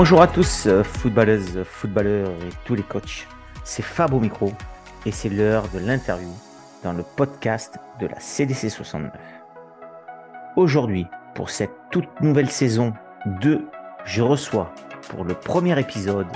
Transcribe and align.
Bonjour 0.00 0.22
à 0.22 0.28
tous, 0.28 0.68
euh, 0.68 0.84
footballeuses, 0.84 1.64
footballeurs 1.64 2.28
et 2.28 2.50
tous 2.64 2.76
les 2.76 2.84
coachs. 2.84 3.26
C'est 3.64 3.82
Fab 3.82 4.14
au 4.14 4.20
micro 4.20 4.52
et 5.04 5.10
c'est 5.10 5.28
l'heure 5.28 5.64
de 5.74 5.80
l'interview 5.80 6.30
dans 6.84 6.92
le 6.92 7.02
podcast 7.02 7.80
de 8.00 8.06
la 8.06 8.20
CDC 8.20 8.70
69. 8.70 9.10
Aujourd'hui, 10.54 11.04
pour 11.34 11.50
cette 11.50 11.72
toute 11.90 12.20
nouvelle 12.20 12.48
saison 12.48 12.94
2, 13.40 13.66
je 14.04 14.22
reçois 14.22 14.72
pour 15.08 15.24
le 15.24 15.34
premier 15.34 15.76
épisode 15.80 16.28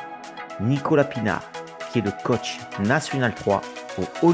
Nicolas 0.60 1.04
Pinard, 1.04 1.48
qui 1.92 2.00
est 2.00 2.04
le 2.04 2.12
coach 2.24 2.58
national 2.80 3.32
3 3.32 3.60
au 3.98 4.26
Haut 4.26 4.32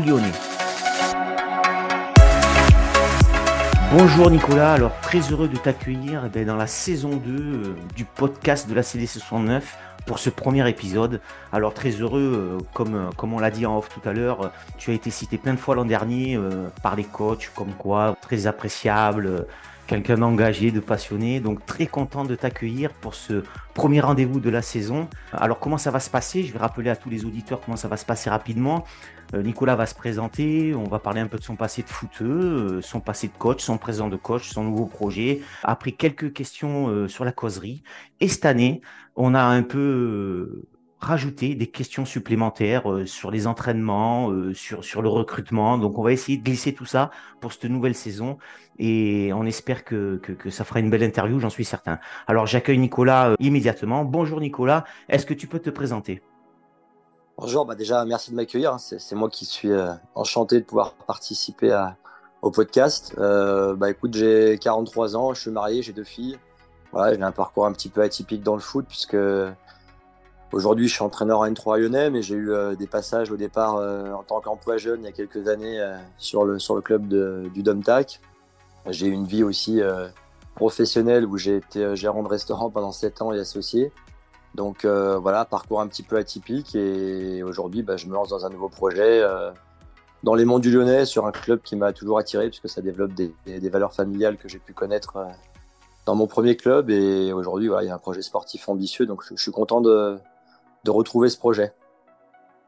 Bonjour 3.91 4.31
Nicolas, 4.31 4.75
alors 4.75 4.93
très 5.01 5.21
heureux 5.21 5.49
de 5.49 5.57
t'accueillir 5.57 6.29
eh 6.35 6.45
dans 6.45 6.57
la 6.57 6.67
saison 6.67 7.17
2 7.17 7.33
euh, 7.33 7.75
du 7.97 8.05
podcast 8.05 8.69
de 8.69 8.75
la 8.75 8.83
CDC 8.83 9.19
69 9.19 9.79
pour 10.05 10.19
ce 10.19 10.29
premier 10.29 10.69
épisode. 10.69 11.23
Alors 11.55 11.73
très 11.73 11.93
heureux, 11.93 12.59
euh, 12.61 12.65
comme, 12.75 12.95
euh, 12.95 13.11
comme 13.17 13.33
on 13.33 13.39
l'a 13.39 13.51
dit 13.51 13.65
en 13.65 13.79
off 13.79 13.89
tout 13.89 14.07
à 14.07 14.13
l'heure, 14.13 14.53
tu 14.77 14.91
as 14.91 14.95
été 14.95 15.09
cité 15.09 15.39
plein 15.39 15.55
de 15.55 15.59
fois 15.59 15.75
l'an 15.75 15.87
dernier 15.87 16.39
par 16.83 16.97
les 16.97 17.05
coachs, 17.05 17.51
comme 17.55 17.73
quoi 17.73 18.15
très 18.21 18.47
appréciable, 18.47 19.47
quelqu'un 19.89 20.19
d'engagé, 20.19 20.71
de 20.71 20.79
passionné. 20.79 21.41
Donc 21.41 21.67
très 21.67 21.87
content 21.87 22.25
de 22.25 22.37
t'accueillir 22.37 22.93
pour 22.93 23.15
ce 23.15 23.43
premier 23.75 24.01
rendez-vous 24.01 24.39
de 24.39 24.51
la 24.51 24.63
saison. 24.63 25.09
Alors 25.33 25.59
comment 25.59 25.79
ça 25.79 25.91
va 25.91 25.99
se 25.99 26.11
passer? 26.11 26.45
Je 26.45 26.53
vais 26.53 26.61
rappeler 26.61 26.91
à 26.91 26.97
tous 26.97 27.11
les 27.11 27.25
auditeurs 27.25 27.61
comment 27.61 27.77
ça 27.77 27.89
va 27.89 27.97
se 27.97 28.05
passer 28.05 28.31
rapidement. 28.31 28.85
Euh, 29.35 29.43
Nicolas 29.43 29.75
va 29.75 29.87
se 29.87 29.95
présenter, 29.95 30.75
on 30.75 30.85
va 30.85 30.99
parler 31.01 31.21
un 31.21 31.27
peu 31.27 31.39
de 31.39 31.45
son 31.45 31.57
passé 31.57 31.83
de 31.83 31.89
footeux, 31.89 32.79
euh, 32.79 32.83
son 32.83 33.01
passé 33.01 33.27
de 33.27 33.37
coach, 33.37 33.61
son 33.61 33.77
présent 33.77 34.09
de 34.09 34.17
coach, 34.17 34.49
son 34.49 34.63
nouveau 34.63 34.87
projet. 34.87 35.41
Après 35.65 35.93
quelques 35.93 36.33
questions 36.33 36.89
euh, 36.89 37.09
sur 37.09 37.25
la 37.25 37.33
causerie. 37.33 37.83
Et 38.21 38.29
cette 38.29 38.47
année, 38.47 38.81
on 39.17 39.35
a 39.35 39.43
un 39.43 39.63
peu 39.63 40.63
rajouté 41.01 41.55
des 41.55 41.69
questions 41.69 42.05
supplémentaires 42.05 42.85
sur 43.07 43.31
les 43.31 43.47
entraînements, 43.47 44.33
sur, 44.55 44.85
sur 44.85 45.01
le 45.03 45.09
recrutement. 45.09 45.79
Donc 45.79 45.99
on 45.99 46.03
va 46.03 46.13
essayer 46.13 46.39
de 46.39 46.45
glisser 46.45 46.75
tout 46.75 46.87
ça 46.87 47.11
pour 47.41 47.53
cette 47.53 47.65
nouvelle 47.65 47.95
saison 47.95 48.39
et 48.79 49.33
on 49.35 49.45
espère 49.45 49.85
que, 49.85 50.17
que, 50.17 50.51
ça 50.51 50.65
fera 50.65 50.81
une 50.81 50.91
belle 50.91 51.03
interview, 51.03 51.41
j'en 51.41 51.51
suis 51.51 51.65
certain. 51.65 51.99
Alors 52.27 52.47
j'accueille 52.47 52.79
Nicolas 52.79 53.35
immédiatement. 53.41 54.05
Bonjour 54.05 54.41
Nicolas, 54.41 54.85
est-ce 55.09 55.27
que 55.27 55.35
tu 55.35 55.47
peux 55.47 55.59
te 55.59 55.71
présenter? 55.71 56.23
Bonjour, 57.37 57.65
bah 57.65 57.75
déjà 57.75 58.05
merci 58.05 58.31
de 58.31 58.37
m'accueillir. 58.37 58.75
Hein. 58.75 58.79
C'est 58.79 59.15
moi 59.15 59.31
qui 59.31 59.45
suis 59.45 59.71
euh, 59.71 59.93
enchanté 60.15 60.59
de 60.61 60.65
pouvoir 60.65 60.95
participer 60.95 61.87
au 62.43 62.51
podcast. 62.51 63.15
Euh, 63.19 63.75
bah 63.75 63.91
écoute, 63.91 64.15
j'ai 64.15 64.59
43 64.59 65.17
ans, 65.17 65.35
je 65.35 65.43
suis 65.43 65.51
marié, 65.51 65.83
j'ai 65.83 65.93
deux 65.93 66.05
filles. 66.05 66.39
Voilà, 66.93 67.15
j'ai 67.15 67.23
un 67.23 67.33
parcours 67.33 67.67
un 67.67 67.73
petit 67.73 67.89
peu 67.89 68.03
atypique 68.03 68.43
dans 68.43 68.55
le 68.55 68.61
foot 68.61 68.87
puisque 68.89 69.17
aujourd'hui 70.53 70.89
je 70.89 70.95
suis 70.95 71.03
entraîneur 71.03 71.43
à 71.43 71.51
N3 71.51 71.79
Lyonnais, 71.79 72.11
mais 72.11 72.23
j'ai 72.23 72.35
eu 72.35 72.51
euh, 72.51 72.75
des 72.75 72.87
passages 72.87 73.31
au 73.31 73.37
départ 73.37 73.75
en 73.75 74.23
tant 74.23 74.41
qu'emploi 74.41 74.77
jeune 74.77 75.01
il 75.03 75.05
y 75.05 75.09
a 75.09 75.13
quelques 75.13 75.49
années 75.49 75.79
sur, 76.19 76.45
le, 76.45 76.59
sur 76.59 76.75
le 76.75 76.81
club 76.81 77.07
du 77.53 77.63
Domtac. 77.63 78.21
J'ai 78.89 79.07
eu 79.07 79.13
une 79.13 79.27
vie 79.27 79.43
aussi 79.43 79.81
professionnelle 80.55 81.27
où 81.27 81.37
j'ai 81.37 81.57
été 81.57 81.97
gérant 81.97 82.23
de 82.23 82.29
restaurant 82.29 82.71
pendant 82.75 82.93
7 82.93 83.23
ans 83.23 83.33
et 83.33 83.39
associé. 83.39 83.93
Donc 84.55 84.85
euh, 84.85 85.19
voilà, 85.19 85.45
parcours 85.45 85.81
un 85.81 85.87
petit 85.87 86.03
peu 86.03 86.17
atypique 86.17 86.75
et 86.75 87.43
aujourd'hui 87.43 87.83
bah, 87.83 87.97
je 87.97 88.07
me 88.07 88.15
lance 88.15 88.29
dans 88.29 88.47
un 88.47 88.51
nouveau 88.51 88.69
projet 88.69 89.21
euh, 89.23 89.53
dans 90.23 90.35
les 90.35 90.45
monts 90.45 90.59
du 90.59 90.73
Lyonnais 90.73 91.05
sur 91.05 91.27
un 91.27 91.33
club 91.33 91.61
qui 91.63 91.77
m'a 91.77 91.93
toujours 91.93 92.19
attiré 92.19 92.49
puisque 92.49 92.69
ça 92.69 92.81
développe 92.81 93.13
des, 93.13 93.33
valeurs 93.69 93.93
familiales 93.93 94.37
que 94.37 94.49
j'ai 94.49 94.59
pu 94.59 94.73
connaître 94.73 95.17
euh, 95.17 95.27
dans 96.07 96.15
mon 96.15 96.27
premier 96.27 96.57
club 96.57 96.91
et 96.91 97.33
aujourd'hui 97.33 97.71
il 97.83 97.87
y 97.87 97.91
a 97.91 97.95
un 97.95 97.99
projet 97.99 98.23
sportif 98.23 98.69
ambitieux 98.69 99.07
donc 99.07 99.23
je, 99.31 99.41
suis 99.41 99.53
content 99.53 99.81
de, 99.81 100.19
retrouver 100.87 101.29
ce 101.29 101.39
projet. 101.39 101.73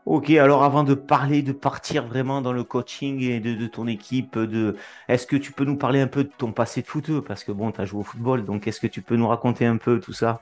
Ok, 0.07 0.31
alors 0.31 0.65
avant 0.65 0.83
de 0.83 0.95
parler, 0.95 1.43
de 1.43 1.53
partir 1.53 2.07
vraiment 2.07 2.41
dans 2.41 2.53
le 2.53 2.65
coaching 2.65 3.21
et 3.23 3.39
de, 3.39 3.67
ton 3.67 3.87
équipe, 3.87 4.39
de, 4.39 4.77
est-ce 5.09 5.27
que 5.27 5.37
tu 5.37 5.53
peux 5.53 5.65
nous 5.65 5.77
parler 5.77 6.01
un 6.01 6.07
peu 6.07 6.25
de 6.25 6.31
ton 6.37 6.53
passé 6.53 6.81
de 6.83 6.87
footeux 6.87 7.23
Parce 7.23 7.45
que 7.45 7.53
bon, 7.53 7.71
tu 7.71 7.81
as 7.81 7.85
joué 7.85 8.01
au 8.01 8.05
football, 8.05 8.45
donc 8.45 8.67
est-ce 8.67 8.81
que 8.81 8.87
tu 8.87 9.03
peux 9.03 9.17
nous 9.17 9.29
raconter 9.29 9.67
un 9.67 9.77
peu 9.77 10.01
tout 10.01 10.15
ça? 10.15 10.41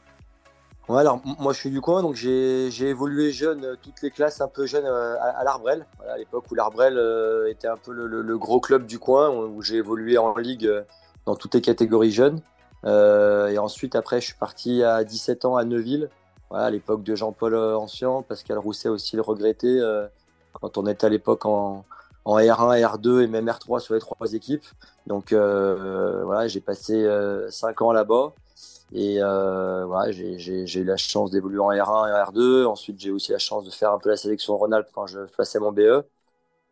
Alors 0.97 1.21
moi 1.39 1.53
je 1.53 1.59
suis 1.59 1.71
du 1.71 1.83
coin, 1.83 2.01
donc 2.01 2.15
j'ai 2.15 2.81
évolué 2.81 3.31
jeune, 3.31 3.63
euh, 3.63 3.77
toutes 3.81 4.01
les 4.01 4.11
classes 4.11 4.41
un 4.41 4.49
peu 4.49 4.65
jeunes 4.65 4.87
euh, 4.87 5.17
à, 5.21 5.45
l'Arbrel, 5.45 5.85
à 6.09 6.17
l'époque 6.17 6.51
où 6.51 6.55
l'Arbrel 6.55 6.97
euh, 6.97 7.51
était 7.51 7.69
un 7.69 7.77
peu 7.77 7.93
le, 7.93 8.39
gros 8.39 8.59
club 8.59 8.87
du 8.87 8.99
coin, 8.99 9.29
où 9.29 9.61
j'ai 9.61 9.77
évolué 9.77 10.17
en 10.17 10.35
ligue 10.39 10.71
dans 11.27 11.35
toutes 11.35 11.55
les 11.55 11.61
catégories 11.61 12.11
jeunes. 12.11 12.41
et 12.87 13.59
ensuite 13.59 13.97
après 13.97 14.21
je 14.23 14.27
suis 14.27 14.39
parti 14.39 14.83
à 14.83 15.05
17 15.05 15.45
ans 15.45 15.57
à 15.57 15.65
Neuville, 15.65 16.09
voilà, 16.51 16.67
à 16.67 16.71
l'époque 16.71 17.03
de 17.03 17.15
Jean-Paul 17.15 17.55
Ancien, 17.55 18.23
Pascal 18.23 18.59
Rousset 18.59 18.89
aussi 18.89 19.17
le 19.17 19.23
regrettait, 19.23 19.81
quand 20.53 20.79
on 20.79 20.87
était 20.87 21.07
à 21.07 21.11
l'époque 21.11 21.45
en, 21.47 21.85
en, 22.25 22.39
R1, 22.39 22.81
R2 22.83 23.23
et 23.23 23.27
même 23.27 23.47
R3 23.47 23.81
sur 23.81 23.95
les 23.95 24.01
trois 24.01 24.33
équipes. 24.33 24.65
Donc 25.07 25.33
voilà, 25.33 26.49
j'ai 26.49 26.61
passé 26.61 27.07
5 27.51 27.83
ans 27.83 27.93
là-bas. 27.93 28.33
Et 28.93 29.19
euh, 29.21 29.85
voilà, 29.87 30.11
j'ai 30.13 30.81
eu 30.81 30.85
la 30.85 30.97
chance 30.97 31.31
d'évoluer 31.31 31.59
en 31.61 31.71
R1 31.71 31.77
et 31.77 32.13
en 32.13 32.25
R2. 32.33 32.65
Ensuite, 32.67 32.99
j'ai 33.01 33.11
aussi 33.11 33.33
la 33.33 33.39
chance 33.39 33.65
de 33.65 33.71
faire 33.71 33.93
un 33.93 33.99
peu 33.99 34.09
la 34.11 34.17
sélection 34.17 34.57
Rhône-Alpes 34.57 34.89
quand 34.95 35.07
je 35.07 35.21
passais 35.37 35.59
mon 35.61 35.73
BE. 35.73 36.05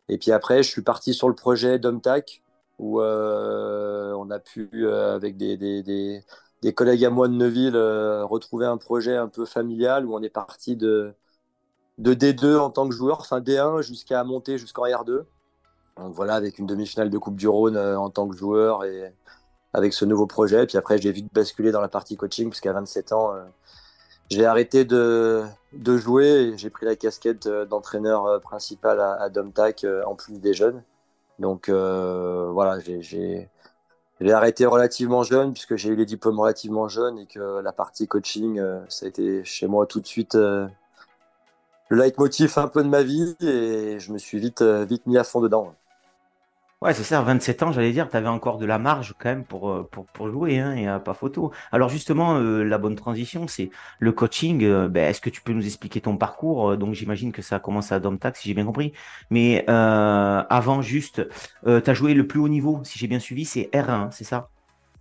Et 0.09 0.17
puis 0.17 0.31
après, 0.31 0.63
je 0.63 0.69
suis 0.69 0.81
parti 0.81 1.13
sur 1.13 1.29
le 1.29 1.35
projet 1.35 1.79
Domtac, 1.79 2.41
où 2.79 3.01
euh, 3.01 4.13
on 4.13 4.31
a 4.31 4.39
pu, 4.39 4.69
euh, 4.73 5.15
avec 5.15 5.37
des, 5.37 6.23
collègues 6.73 7.05
à 7.05 7.09
moi 7.09 7.27
de 7.27 7.33
Neuville, 7.33 7.75
euh, 7.75 8.25
retrouver 8.25 8.65
un 8.65 8.77
projet 8.77 9.15
un 9.15 9.27
peu 9.27 9.45
familial, 9.45 10.05
où 10.05 10.15
on 10.15 10.21
est 10.23 10.29
parti 10.29 10.75
de, 10.75 11.13
de 11.97 12.13
D2 12.13 12.57
en 12.57 12.69
tant 12.69 12.87
que 12.87 12.95
joueur, 12.95 13.19
enfin 13.19 13.39
D1 13.39 13.81
jusqu'à 13.81 14.23
monter 14.23 14.57
jusqu'en 14.57 14.83
R2. 14.83 15.25
Donc 15.97 16.13
voilà, 16.13 16.35
avec 16.35 16.59
une 16.59 16.67
demi-finale 16.67 17.09
de 17.09 17.17
Coupe 17.17 17.35
du 17.35 17.47
Rhône 17.47 17.77
euh, 17.77 17.97
en 17.99 18.09
tant 18.09 18.27
que 18.27 18.35
joueur 18.37 18.83
et 18.85 19.13
avec 19.73 19.93
ce 19.93 20.05
nouveau 20.05 20.27
projet. 20.27 20.65
Puis 20.67 20.77
après, 20.77 20.97
j'ai 20.99 21.11
vite 21.11 21.33
basculé 21.33 21.71
dans 21.71 21.81
la 21.81 21.87
partie 21.89 22.17
coaching, 22.17 22.49
puisqu'à 22.49 22.73
27 22.73 23.13
ans, 23.13 23.33
euh, 23.33 23.43
j'ai 24.29 24.45
arrêté 24.45 24.85
de, 24.85 25.45
jouer 25.97 26.53
j'ai 26.57 26.69
pris 26.69 26.85
la 26.85 26.95
casquette 26.95 27.47
euh, 27.47 27.65
d'entraîneur 27.65 28.41
principal 28.41 28.99
à, 28.99 29.13
à 29.13 29.29
Domtac 29.29 29.85
en 30.05 30.15
plus 30.15 30.39
des 30.39 30.53
jeunes. 30.53 30.83
Donc 31.39 31.69
voilà, 31.69 32.79
j'ai 32.79 33.49
arrêté 34.21 34.65
relativement 34.65 35.23
jeune 35.23 35.53
puisque 35.53 35.75
j'ai 35.75 35.89
eu 35.89 35.95
les 35.95 36.05
diplômes 36.05 36.39
relativement 36.39 36.87
jeunes 36.87 37.19
et 37.19 37.25
que 37.25 37.61
la 37.61 37.71
partie 37.71 38.07
coaching, 38.07 38.61
ça 38.89 39.05
a 39.05 39.09
été 39.09 39.43
chez 39.43 39.67
moi 39.67 39.85
tout 39.85 39.99
de 39.99 40.07
suite 40.07 40.35
le 40.35 40.69
leitmotiv 41.89 42.57
un 42.57 42.67
peu 42.67 42.83
de 42.83 42.89
ma 42.89 43.03
vie 43.03 43.35
et 43.41 43.99
je 43.99 44.11
me 44.11 44.17
suis 44.17 44.39
vite, 44.39 44.61
vite 44.61 45.05
mis 45.05 45.17
à 45.17 45.23
fond 45.23 45.39
dedans. 45.39 45.73
Ouais, 46.83 46.93
c'est 46.93 47.03
ça, 47.03 47.23
27 47.23 47.63
ans, 47.63 47.71
j'allais 47.71 47.91
dire, 47.91 48.07
tu 48.07 48.15
avais 48.15 48.27
encore 48.27 48.59
de 48.59 48.65
la 48.67 48.77
marge 48.77 49.15
quand 49.19 49.29
même 49.29 49.45
pour, 49.45 49.71
euh, 49.71 49.87
pour, 49.91 50.05
pour 50.05 50.29
jouer, 50.29 50.59
hein, 50.59 50.75
et 50.75 51.03
pas 51.03 51.15
photo. 51.15 51.51
Alors 51.71 51.89
justement, 51.89 52.35
euh, 52.37 52.61
la 52.61 52.77
bonne 52.77 52.95
transition, 52.95 53.47
c'est 53.47 53.71
le 53.97 54.11
coaching. 54.11 54.63
Euh, 54.63 54.87
ben, 54.87 55.09
Est-ce 55.09 55.19
que 55.19 55.31
tu 55.31 55.41
peux 55.41 55.53
nous 55.53 55.65
expliquer 55.65 56.01
ton 56.01 56.17
parcours? 56.17 56.77
Donc 56.77 56.93
j'imagine 56.93 57.31
que 57.31 57.41
ça 57.41 57.55
a 57.55 57.59
commencé 57.59 57.95
à 57.95 57.99
Domtac, 57.99 58.37
si 58.37 58.47
j'ai 58.47 58.53
bien 58.53 58.65
compris. 58.65 58.93
Mais 59.31 59.65
avant, 59.67 60.83
juste, 60.83 61.27
tu 61.65 61.71
as 61.89 61.93
joué 61.95 62.13
le 62.13 62.27
plus 62.27 62.39
haut 62.39 62.47
niveau, 62.47 62.81
si 62.83 62.99
j'ai 62.99 63.07
bien 63.07 63.19
suivi, 63.19 63.45
c'est 63.45 63.71
R1, 63.73 64.11
c'est 64.11 64.23
ça? 64.23 64.49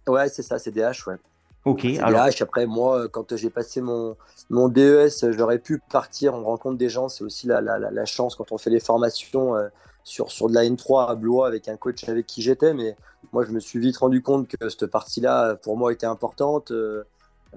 Ouais, 0.06 0.30
c'est 0.30 0.42
ça, 0.42 0.58
c'est 0.58 0.70
DH, 0.70 1.06
ouais. 1.08 1.16
Ok. 1.66 1.84
Alors... 2.00 2.26
DH, 2.26 2.40
après, 2.40 2.64
moi, 2.64 3.06
quand 3.08 3.36
j'ai 3.36 3.50
passé 3.50 3.82
mon, 3.82 4.16
mon 4.48 4.68
DES, 4.70 5.30
j'aurais 5.32 5.58
pu 5.58 5.82
partir, 5.90 6.32
on 6.32 6.44
rencontre 6.44 6.78
des 6.78 6.88
gens, 6.88 7.10
c'est 7.10 7.24
aussi 7.24 7.46
la, 7.46 7.60
la, 7.60 7.78
la, 7.78 8.04
chance 8.06 8.34
quand 8.34 8.50
on 8.50 8.56
fait 8.56 8.70
les 8.70 8.80
formations 8.80 9.54
sur, 10.06 10.30
sur 10.30 10.48
de 10.48 10.54
la 10.54 10.64
N3 10.64 11.10
à 11.10 11.14
Blois 11.16 11.48
avec 11.48 11.68
un 11.68 11.76
coach 11.76 12.08
avec 12.08 12.26
qui 12.26 12.40
j'étais, 12.40 12.72
mais 12.72 12.96
moi 13.32 13.44
je 13.44 13.50
me 13.50 13.58
suis 13.58 13.80
vite 13.80 13.96
rendu 13.96 14.22
compte 14.22 14.46
que 14.46 14.68
cette 14.68 14.86
partie-là 14.86 15.56
pour 15.56 15.76
moi 15.76 15.92
était 15.92 16.06
importante. 16.06 16.70
Euh, 16.70 17.02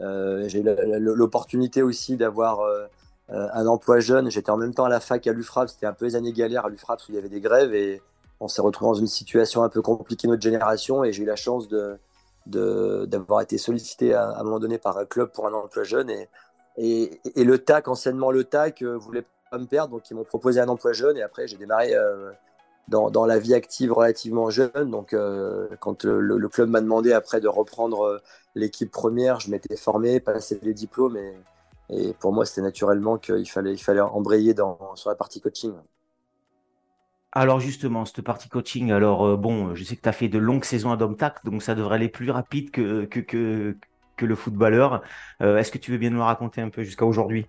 euh 0.01 0.47
j'ai 0.47 0.63
l'opportunité 0.63 1.83
aussi 1.83 2.17
d'avoir 2.17 2.61
euh, 2.61 2.87
un 3.29 3.67
emploi 3.67 3.99
jeune. 3.99 4.31
J'étais 4.31 4.49
en 4.49 4.57
même 4.57 4.73
temps 4.73 4.85
à 4.85 4.89
la 4.89 4.99
fac 4.99 5.27
à 5.27 5.31
l'UFRAP, 5.31 5.69
c'était 5.69 5.85
un 5.85 5.93
peu 5.93 6.05
les 6.05 6.15
années 6.15 6.33
galères 6.33 6.65
à 6.65 6.69
l'UFRAP 6.69 7.01
où 7.01 7.03
il 7.09 7.15
y 7.15 7.17
avait 7.19 7.29
des 7.29 7.39
grèves 7.39 7.75
et 7.75 8.01
on 8.39 8.47
s'est 8.47 8.63
retrouvé 8.63 8.89
dans 8.89 8.99
une 8.99 9.07
situation 9.07 9.61
un 9.61 9.69
peu 9.69 9.83
compliquée 9.83 10.27
notre 10.27 10.41
génération 10.41 11.03
et 11.03 11.13
j'ai 11.13 11.23
eu 11.23 11.27
la 11.27 11.35
chance 11.35 11.67
de 11.67 11.97
d'avoir 12.47 13.41
été 13.41 13.59
sollicité 13.59 14.15
à, 14.15 14.39
un 14.39 14.43
moment 14.43 14.57
donné 14.57 14.79
par 14.79 14.97
un 14.97 15.05
club 15.05 15.31
pour 15.31 15.45
un 15.45 15.53
emploi 15.53 15.83
jeune 15.83 16.09
et, 16.09 16.27
et, 16.77 17.21
et 17.35 17.43
le 17.43 17.59
TAC, 17.59 17.87
enseignement 17.87 18.31
le 18.31 18.43
TAC, 18.43 18.81
voulait 18.81 19.25
me 19.57 19.65
perdre. 19.65 19.91
Donc, 19.91 20.09
ils 20.09 20.13
m'ont 20.13 20.23
proposé 20.23 20.59
un 20.59 20.67
emploi 20.67 20.93
jeune. 20.93 21.17
Et 21.17 21.21
après, 21.21 21.47
j'ai 21.47 21.57
démarré 21.57 21.93
euh, 21.93 22.31
dans, 22.87 23.09
dans, 23.09 23.25
la 23.25 23.39
vie 23.39 23.53
active 23.53 23.91
relativement 23.91 24.49
jeune. 24.49 24.91
Donc, 24.91 25.13
euh, 25.13 25.67
quand 25.79 26.03
le, 26.05 26.47
club 26.49 26.69
m'a 26.69 26.81
demandé 26.81 27.13
après 27.13 27.41
de 27.41 27.47
reprendre 27.47 28.03
euh, 28.03 28.19
l'équipe 28.55 28.91
première, 28.91 29.39
je 29.39 29.49
m'étais 29.49 29.75
formé, 29.75 30.19
passé 30.19 30.59
les 30.61 30.73
diplômes. 30.73 31.17
Et, 31.17 31.33
et 31.89 32.13
pour 32.13 32.33
moi, 32.33 32.45
c'était 32.45 32.61
naturellement 32.61 33.17
qu'il 33.17 33.49
fallait, 33.49 33.73
il 33.73 33.81
fallait 33.81 34.01
embrayer 34.01 34.53
dans, 34.53 34.95
sur 34.95 35.09
la 35.09 35.15
partie 35.15 35.41
coaching. 35.41 35.73
Alors 37.31 37.59
justement, 37.59 38.05
cette 38.05 38.21
partie 38.21 38.49
coaching, 38.49 38.91
alors 38.91 39.37
bon, 39.37 39.75
je 39.75 39.83
sais 39.83 39.95
que 39.95 40.01
tu 40.01 40.09
as 40.09 40.13
fait 40.13 40.29
de 40.29 40.39
longues 40.39 40.63
saisons 40.63 40.91
à 40.91 40.97
Domtac, 40.97 41.45
donc 41.45 41.61
ça 41.61 41.75
devrait 41.75 41.95
aller 41.95 42.09
plus 42.09 42.31
rapide 42.31 42.71
que, 42.71 43.05
que, 43.05 43.19
que, 43.19 44.25
le 44.25 44.35
footballeur. 44.35 45.03
Est-ce 45.39 45.71
que 45.71 45.77
tu 45.77 45.91
veux 45.91 45.99
bien 45.99 46.09
nous 46.09 46.23
raconter 46.23 46.59
un 46.59 46.69
peu 46.69 46.81
jusqu'à 46.81 47.05
aujourd'hui? 47.05 47.45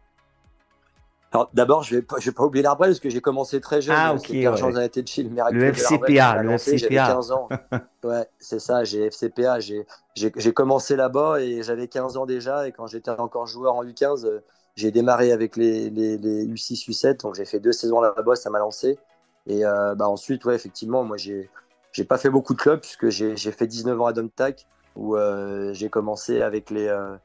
Alors 1.32 1.48
d'abord, 1.54 1.84
je 1.84 1.94
vais 1.94 2.02
pas, 2.02 2.16
vais 2.18 2.32
pas 2.32 2.44
oublier 2.44 2.62
l'Arbrel 2.62 2.90
parce 2.90 2.98
que 2.98 3.08
j'ai 3.08 3.20
commencé 3.20 3.60
très 3.60 3.80
jeune. 3.80 3.94
Ah 3.96 4.14
ok. 4.14 4.30
Ouais. 4.30 4.88
de 4.88 5.06
Chile, 5.06 5.32
le 5.52 5.72
FCPA, 5.72 6.42
le 6.42 6.58
FCPA. 6.58 6.76
J'avais 6.76 6.94
15 6.96 7.30
ans. 7.30 7.48
ouais, 8.04 8.26
c'est 8.40 8.58
ça. 8.58 8.82
J'ai 8.82 9.06
FCPA. 9.10 9.60
J'ai 9.60 10.52
commencé 10.52 10.96
là-bas 10.96 11.40
et 11.40 11.62
j'avais 11.62 11.86
15 11.86 12.16
ans 12.16 12.26
déjà. 12.26 12.66
Et 12.66 12.72
quand 12.72 12.88
j'étais 12.88 13.12
encore 13.12 13.46
joueur 13.46 13.76
en 13.76 13.84
U15, 13.84 14.40
j'ai 14.74 14.90
démarré 14.90 15.30
avec 15.30 15.56
les, 15.56 15.88
les, 15.90 16.18
les, 16.18 16.46
U6, 16.46 16.88
U7. 16.90 17.20
Donc 17.22 17.36
j'ai 17.36 17.44
fait 17.44 17.60
deux 17.60 17.72
saisons 17.72 18.00
là-bas, 18.00 18.34
ça 18.34 18.50
m'a 18.50 18.58
lancé. 18.58 18.98
Et 19.46 19.64
euh, 19.64 19.94
bah, 19.94 20.08
ensuite, 20.08 20.44
ouais, 20.44 20.56
effectivement, 20.56 21.04
moi 21.04 21.16
j'ai 21.16 21.48
j'ai 21.92 22.04
pas 22.04 22.18
fait 22.18 22.30
beaucoup 22.30 22.54
de 22.54 22.60
clubs 22.60 22.80
puisque 22.80 23.08
j'ai 23.08 23.36
fait 23.36 23.66
19 23.66 24.00
ans 24.00 24.06
à 24.06 24.12
Domtac 24.12 24.66
où 24.96 25.16
euh, 25.16 25.72
j'ai 25.74 25.88
commencé 25.90 26.42
avec 26.42 26.70
les 26.70 26.88
euh, 26.88 27.16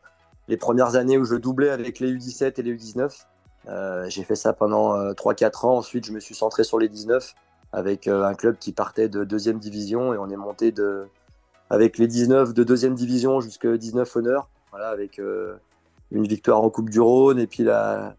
les 0.47 0.57
premières 0.57 0.95
années 0.95 1.17
où 1.17 1.25
je 1.25 1.35
doublais 1.35 1.69
avec 1.69 1.99
les 1.99 2.13
U17 2.13 2.59
et 2.59 2.63
les 2.63 2.75
U19. 2.75 3.25
Euh, 3.67 4.05
j'ai 4.09 4.23
fait 4.23 4.35
ça 4.35 4.53
pendant 4.53 4.95
3-4 5.13 5.43
euh, 5.45 5.67
ans. 5.67 5.77
Ensuite, 5.77 6.05
je 6.05 6.11
me 6.11 6.19
suis 6.19 6.35
centré 6.35 6.63
sur 6.63 6.79
les 6.79 6.89
19 6.89 7.33
avec 7.73 8.07
euh, 8.07 8.23
un 8.23 8.33
club 8.33 8.57
qui 8.57 8.71
partait 8.71 9.09
de 9.09 9.23
deuxième 9.23 9.59
division 9.59 10.13
et 10.13 10.17
on 10.17 10.29
est 10.29 10.35
monté 10.35 10.71
de, 10.71 11.07
avec 11.69 11.97
les 11.97 12.07
19 12.07 12.53
de 12.53 12.63
deuxième 12.63 12.95
division 12.95 13.41
jusqu'à 13.41 13.75
19 13.75 14.15
honneurs. 14.15 14.49
Voilà, 14.71 14.89
avec 14.89 15.21
une 16.11 16.27
victoire 16.27 16.61
en 16.61 16.69
Coupe 16.69 16.89
du 16.89 16.99
Rhône 16.99 17.39
et 17.39 17.47
puis 17.47 17.63
la, 17.63 18.15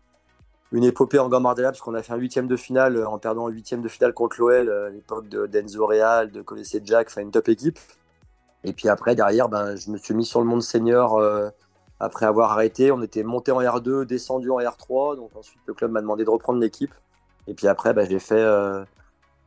une 0.73 0.85
épopée 0.85 1.19
en 1.19 1.29
Gambardella 1.29 1.71
parce 1.71 1.83
qu'on 1.83 1.95
a 1.95 2.03
fait 2.03 2.15
un 2.15 2.17
huitième 2.17 2.49
de 2.49 2.57
finale 2.57 3.05
en 3.05 3.19
perdant 3.19 3.47
un 3.47 3.51
huitième 3.51 3.83
de 3.83 3.89
finale 3.89 4.15
contre 4.15 4.41
l'OL 4.41 4.71
à 4.71 4.89
l'époque 4.89 5.29
de 5.29 5.47
d'Enzo 5.47 5.87
Real, 5.87 6.31
de 6.31 6.41
Colessé 6.41 6.81
Jack, 6.83 7.09
enfin 7.11 7.21
une 7.21 7.31
top 7.31 7.51
équipe. 7.51 7.79
Et 8.65 8.73
puis 8.73 8.89
après 8.89 9.15
derrière, 9.15 9.51
ben, 9.51 9.77
je 9.77 9.91
me 9.91 9.99
suis 9.99 10.15
mis 10.15 10.25
sur 10.25 10.41
le 10.41 10.47
monde 10.47 10.63
senior 10.63 11.21
après 11.99 12.27
avoir 12.27 12.53
arrêté, 12.53 12.93
on 12.93 13.03
était 13.03 13.23
monté 13.23 13.53
en 13.53 13.61
R2, 13.61 14.05
descendu 14.05 14.51
en 14.51 14.59
R3. 14.59 15.17
Donc 15.17 15.35
ensuite, 15.35 15.61
le 15.67 15.75
club 15.75 15.91
m'a 15.91 16.01
demandé 16.01 16.25
de 16.25 16.31
reprendre 16.31 16.61
l'équipe. 16.61 16.95
Et 17.47 17.55
puis 17.55 17.69
après, 17.69 17.95
bah, 17.95 18.05
j'ai 18.05 18.19
fait, 18.19 18.35
euh, 18.41 18.85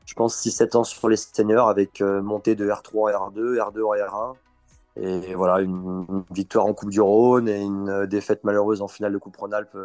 je 0.05 0.13
pense, 0.15 0.35
6-7 0.43 0.77
ans 0.77 0.83
sur 0.83 1.09
les 1.09 1.15
seniors 1.15 1.69
avec 1.69 2.01
euh, 2.01 2.21
montée 2.21 2.55
de 2.55 2.67
R3 2.67 3.15
en 3.15 3.29
R2, 3.29 3.57
R2 3.57 3.83
en 3.83 3.93
R1. 3.93 4.35
Et 5.01 5.35
voilà, 5.35 5.61
une, 5.61 6.23
victoire 6.31 6.65
en 6.65 6.73
Coupe 6.73 6.89
du 6.89 6.99
Rhône 6.99 7.47
et 7.47 7.61
une 7.61 8.05
défaite 8.07 8.43
malheureuse 8.43 8.81
en 8.81 8.87
finale 8.87 9.13
de 9.13 9.17
Coupe 9.17 9.37
Rhône-Alpes 9.37 9.77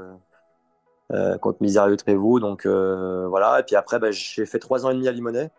euh, 1.12 1.38
contre 1.38 1.58
Misérieux 1.60 1.96
Trévoux. 1.96 2.40
Donc 2.40 2.66
voilà. 2.66 3.60
Et 3.60 3.62
puis 3.62 3.76
après, 3.76 3.98
bah, 3.98 4.10
j'ai 4.10 4.46
fait 4.46 4.58
3 4.58 4.86
ans 4.86 4.90
et 4.90 4.94
demi 4.94 5.06
à 5.06 5.12
Limonest 5.12 5.50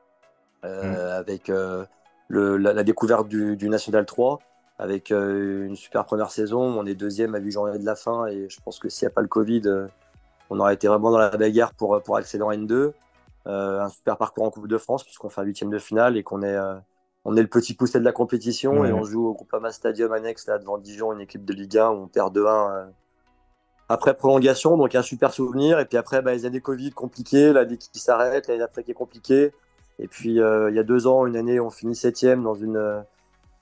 mmh. 0.63 0.67
avec 0.67 1.47
le, 1.47 2.57
la, 2.57 2.83
découverte 2.83 3.27
du, 3.27 3.55
du 3.55 3.69
National 3.69 4.05
3 4.05 4.39
avec 4.77 5.11
euh, 5.11 5.65
une 5.65 5.75
super 5.75 6.05
première 6.05 6.31
saison. 6.31 6.61
On 6.61 6.85
est 6.85 6.95
deuxième 6.95 7.35
à 7.35 7.39
8 7.39 7.51
journées 7.51 7.79
de 7.79 7.85
la 7.85 7.95
fin 7.95 8.27
et 8.27 8.47
je 8.49 8.59
pense 8.61 8.79
que 8.79 8.89
s'il 8.89 9.05
n'y 9.05 9.11
a 9.11 9.13
pas 9.13 9.21
le 9.21 9.27
Covid, 9.27 9.61
euh, 9.65 9.87
on 10.49 10.59
aurait 10.59 10.73
été 10.73 10.87
vraiment 10.87 11.11
dans 11.11 11.17
la 11.17 11.29
bagarre 11.29 11.73
pour, 11.73 12.01
pour 12.03 12.17
accéder 12.17 12.43
en 12.43 12.51
N2. 12.51 12.91
Euh, 13.47 13.79
un 13.79 13.89
super 13.89 14.17
parcours 14.17 14.43
en 14.43 14.49
Coupe 14.49 14.67
de 14.67 14.77
France 14.77 15.03
puisqu'on 15.03 15.29
fait 15.29 15.41
un 15.41 15.45
huitième 15.45 15.69
de 15.69 15.79
finale 15.79 16.17
et 16.17 16.23
qu'on 16.23 16.41
est, 16.41 16.57
on 17.25 17.37
est 17.37 17.41
le 17.41 17.47
petit 17.47 17.73
poussé 17.73 17.99
de 17.99 18.05
la 18.05 18.11
compétition 18.11 18.85
et 18.85 18.91
on 18.91 19.03
joue 19.03 19.27
au 19.27 19.33
Groupama 19.33 19.71
Stadium 19.71 20.11
annexe 20.11 20.47
là, 20.47 20.57
devant 20.57 20.77
Dijon, 20.77 21.13
une 21.13 21.21
équipe 21.21 21.45
de 21.45 21.53
Ligue 21.53 21.77
1 21.77 21.89
où 21.89 22.03
on 22.03 22.07
perd 22.07 22.35
2-1 22.35 22.87
après 23.87 24.15
prolongation. 24.15 24.77
Donc 24.77 24.93
un 24.95 25.03
super 25.03 25.31
souvenir. 25.31 25.79
Et 25.79 25.85
puis 25.85 25.97
après, 25.97 26.21
bah, 26.21 26.33
les 26.33 26.45
années 26.45 26.59
Covid 26.59 26.91
compliquées, 26.91 27.53
l'année 27.53 27.77
qui 27.77 27.99
s'arrête, 27.99 28.47
l'année 28.47 28.59
d'après 28.59 28.83
qui 28.83 28.91
est 28.91 28.95
compliquée. 28.95 29.53
Et 29.99 30.07
puis 30.07 30.31
il 30.31 30.73
y 30.75 30.79
a 30.79 30.83
deux 30.83 31.07
ans, 31.07 31.25
une 31.25 31.37
année, 31.37 31.59
on 31.59 31.69
finit 31.69 31.95
septième 31.95 32.43
dans 32.43 32.55
une 32.55 33.05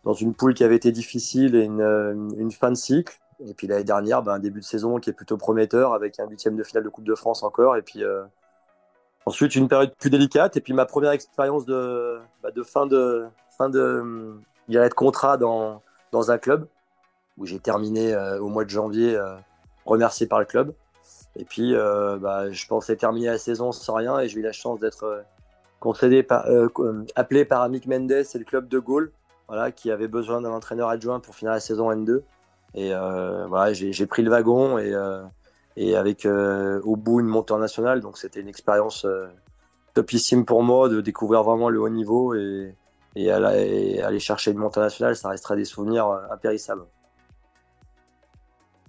dans 0.03 0.13
une 0.13 0.33
poule 0.33 0.53
qui 0.53 0.63
avait 0.63 0.75
été 0.75 0.91
difficile 0.91 1.55
et 1.55 1.63
une, 1.63 1.81
euh, 1.81 2.49
fin 2.51 2.69
de 2.69 2.75
cycle. 2.75 3.17
Et 3.45 3.53
puis 3.53 3.67
l'année 3.67 3.83
dernière, 3.83 4.21
ben, 4.21 4.33
un 4.33 4.39
début 4.39 4.59
de 4.59 4.65
saison 4.65 4.99
qui 4.99 5.09
est 5.09 5.13
plutôt 5.13 5.37
prometteur 5.37 5.93
avec 5.93 6.19
un 6.19 6.27
huitième 6.27 6.55
de 6.55 6.63
finale 6.63 6.83
de 6.83 6.89
Coupe 6.89 7.05
de 7.05 7.15
France 7.15 7.43
encore. 7.43 7.75
Et 7.77 7.81
puis 7.81 8.03
euh, 8.03 8.23
ensuite 9.25 9.55
une 9.55 9.67
période 9.67 9.93
plus 9.95 10.09
délicate. 10.09 10.57
Et 10.57 10.61
puis 10.61 10.73
ma 10.73 10.85
première 10.85 11.11
expérience 11.11 11.65
de, 11.65 12.19
bah, 12.41 12.51
de 12.51 12.63
fin 12.63 12.85
de 12.85 13.25
fin 13.57 13.69
de 13.69 14.35
être 14.69 14.95
contrat 14.95 15.37
dans, 15.37 15.81
dans 16.11 16.31
un 16.31 16.37
club 16.37 16.67
où 17.37 17.45
j'ai 17.45 17.59
terminé 17.59 18.13
euh, 18.13 18.39
au 18.39 18.49
mois 18.49 18.65
de 18.65 18.69
janvier 18.69 19.19
remercié 19.85 20.27
par 20.27 20.39
le 20.39 20.45
club. 20.45 20.73
Et 21.35 21.45
puis 21.45 21.73
bah, 21.73 22.51
je 22.51 22.67
pensais 22.67 22.95
terminer 22.95 23.27
la 23.27 23.37
saison 23.37 23.71
sans 23.71 23.95
rien 23.95 24.19
et 24.19 24.27
j'ai 24.27 24.39
eu 24.39 24.43
la 24.43 24.51
chance 24.51 24.79
d'être 24.79 25.23
concédé 25.79 26.23
par, 26.23 26.45
appelé 27.15 27.45
par 27.45 27.61
Amic 27.61 27.87
Mendes 27.87 28.11
et 28.11 28.37
le 28.37 28.45
club 28.45 28.67
de 28.67 28.79
Gaulle 28.79 29.11
voilà, 29.53 29.71
qui 29.71 29.91
avait 29.91 30.07
besoin 30.07 30.41
d'un 30.41 30.49
entraîneur 30.49 30.89
adjoint 30.89 31.19
pour 31.19 31.35
finir 31.35 31.51
la 31.51 31.59
saison 31.59 31.91
N2. 31.91 32.21
Et 32.73 32.91
euh, 32.91 33.45
voilà, 33.45 33.71
j'ai 33.73 34.05
pris 34.07 34.23
le 34.23 34.31
wagon 34.31 34.79
et, 34.79 34.91
euh, 34.91 35.21
et 35.77 35.95
avec 35.95 36.25
euh, 36.25 36.81
au 36.83 36.95
bout 36.95 37.19
une 37.19 37.27
montée 37.27 37.53
en 37.53 37.59
nationale. 37.59 38.01
Donc 38.01 38.17
c'était 38.17 38.39
une 38.39 38.47
expérience 38.47 39.05
topissime 39.93 40.43
pour 40.43 40.63
moi 40.63 40.89
de 40.89 41.01
découvrir 41.01 41.43
vraiment 41.43 41.69
le 41.69 41.79
haut 41.79 41.89
niveau 41.89 42.33
et, 42.33 42.75
et, 43.15 43.29
aller, 43.29 44.19
chercher 44.19 44.51
une 44.51 44.57
montée 44.57 44.79
nationale, 44.79 45.15
ça 45.15 45.29
restera 45.29 45.55
des 45.55 45.65
souvenirs 45.65 46.07
impérissables. 46.31 46.85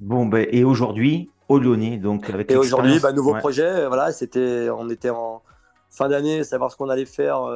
Bon, 0.01 0.25
ben, 0.25 0.49
et 0.51 0.65
aujourd'hui, 0.65 1.31
au 1.51 1.59
Lyonnais, 1.59 1.99
donc 1.99 2.31
avec 2.31 2.51
Et 2.51 2.57
aujourd'hui, 2.57 3.01
bah, 3.01 3.13
nouveau 3.13 3.35
projet, 3.35 3.87
voilà, 3.87 4.13
c'était, 4.13 4.71
on 4.71 4.89
était 4.89 5.11
en 5.11 5.43
fin 5.91 6.09
d'année, 6.09 6.43
savoir 6.43 6.73
ce 6.73 6.79
qu'on 6.79 6.89
allait 6.89 7.05
faire, 7.05 7.47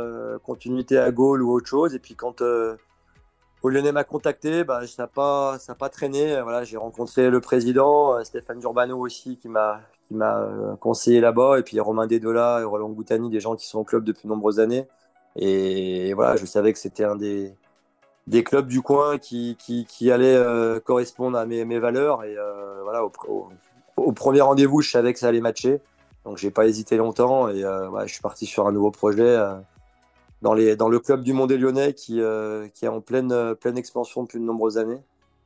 continuité 0.43 0.99
à 0.99 1.11
Gaulle 1.11 1.43
ou 1.43 1.53
autre 1.53 1.69
chose. 1.69 1.95
Et 1.95 1.99
puis 1.99 2.15
quand 2.15 2.43
au 3.63 3.69
Lyonnais 3.69 3.93
m'a 3.93 4.05
contacté, 4.05 4.65
bah, 4.65 4.87
ça 4.87 5.05
n'a 5.05 5.07
pas, 5.07 5.59
pas 5.79 5.89
traîné. 5.89 6.41
Voilà, 6.43 6.65
j'ai 6.65 6.77
rencontré 6.77 7.31
le 7.31 7.41
président, 7.41 8.15
euh, 8.15 8.25
Stéphane 8.25 8.61
Urbano 8.63 8.99
aussi, 8.99 9.37
qui 9.37 9.49
m'a, 9.49 9.81
euh, 10.13 10.77
conseillé 10.77 11.21
là-bas, 11.21 11.59
et 11.59 11.63
puis 11.63 11.81
Romain 11.81 12.07
Dedola 12.07 12.61
et 12.61 12.65
Roland 12.65 12.91
Goutani, 12.91 13.31
des 13.31 13.41
gens 13.41 13.57
qui 13.57 13.67
sont 13.67 13.81
au 13.81 13.85
club 13.85 14.05
depuis 14.05 14.23
de 14.25 14.29
nombreuses 14.29 14.61
années. 14.61 14.87
Et 15.37 16.15
voilà, 16.15 16.37
je 16.37 16.47
savais 16.47 16.73
que 16.73 16.79
c'était 16.79 17.05
un 17.05 17.17
des, 17.17 17.55
des 18.27 18.45
clubs 18.45 18.67
du 18.67 18.83
coin 18.83 19.19
qui, 19.19 19.57
qui, 19.57 20.11
allait 20.11 20.37
euh, 20.37 20.81
correspondre 20.81 21.37
à 21.39 21.47
mes, 21.47 21.65
mes 21.65 21.79
valeurs. 21.79 22.25
Et 22.25 22.37
voilà, 22.83 23.05
au, 23.97 24.13
premier 24.13 24.41
rendez-vous, 24.41 24.81
je 24.83 24.91
savais 24.91 25.13
que 25.13 25.19
ça 25.19 25.29
allait 25.29 25.41
matcher. 25.41 25.81
Donc, 26.25 26.39
j'ai 26.39 26.51
pas 26.51 26.67
hésité 26.67 26.97
longtemps 26.97 27.49
et 27.49 27.63
je 27.63 28.13
suis 28.13 28.23
parti 28.23 28.47
sur 28.47 28.67
un 28.67 28.73
nouveau 28.73 28.91
projet 28.91 29.39
dans, 30.43 30.55
le 30.55 30.99
club 30.99 31.23
du 31.23 31.33
Monde 31.33 31.53
Lyonnais 31.53 31.95
qui, 31.95 32.21
euh, 32.21 32.69
qui 32.69 32.85
est 32.85 32.89
en 32.89 33.01
pleine, 33.01 33.33
euh, 33.33 33.55
pleine 33.55 33.77
expansion 33.77 34.23
depuis 34.23 34.39
de 34.39 34.45
nombreuses 34.45 34.79
années. 34.79 35.01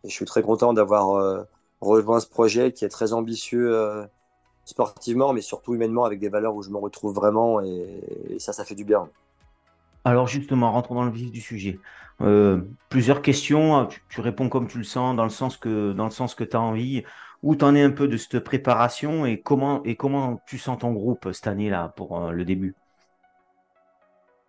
Et 0.05 0.09
je 0.09 0.15
suis 0.15 0.25
très 0.25 0.43
content 0.43 0.73
d'avoir 0.73 1.17
euh, 1.17 1.43
rejoint 1.81 2.21
ce 2.21 2.27
projet 2.27 2.73
qui 2.73 2.85
est 2.85 2.89
très 2.89 3.13
ambitieux 3.13 4.07
sportivement, 4.65 5.33
mais 5.33 5.41
surtout 5.41 5.75
humainement 5.75 6.05
avec 6.05 6.21
des 6.21 6.29
valeurs 6.29 6.55
où 6.55 6.63
je 6.63 6.71
me 6.71 6.77
retrouve 6.77 7.15
vraiment 7.15 7.61
et, 7.61 8.37
ça, 8.39 8.53
ça 8.53 8.65
fait 8.65 8.75
du 8.75 8.85
bien. 8.85 9.09
Alors 10.05 10.27
justement, 10.27 10.73
rentrons 10.73 10.97
dans 10.97 11.05
le 11.05 11.13
vif 11.13 11.31
du 11.31 11.41
sujet. 11.41 11.79
plusieurs 12.89 13.23
questions, 13.23 13.89
tu, 14.09 14.21
réponds 14.21 14.49
comme 14.49 14.67
tu 14.67 14.79
le 14.79 14.85
sens, 14.85 15.15
dans 15.17 15.25
le 15.25 15.31
sens 15.31 15.57
que, 15.57 15.93
tu 16.45 16.57
as 16.57 16.61
envie. 16.61 17.05
Où 17.43 17.57
tu 17.57 17.65
en 17.65 17.75
es 17.75 17.83
un 17.83 17.91
peu 17.91 18.07
de 18.07 18.17
cette 18.17 18.39
préparation 18.41 19.27
et 19.27 19.41
comment 19.41 19.83
tu 20.47 20.59
sens 20.59 20.79
ton 20.79 20.93
groupe 20.93 21.33
cette 21.33 21.47
année-là 21.47 21.93
pour 21.97 22.31
le 22.31 22.45
début? 22.45 22.75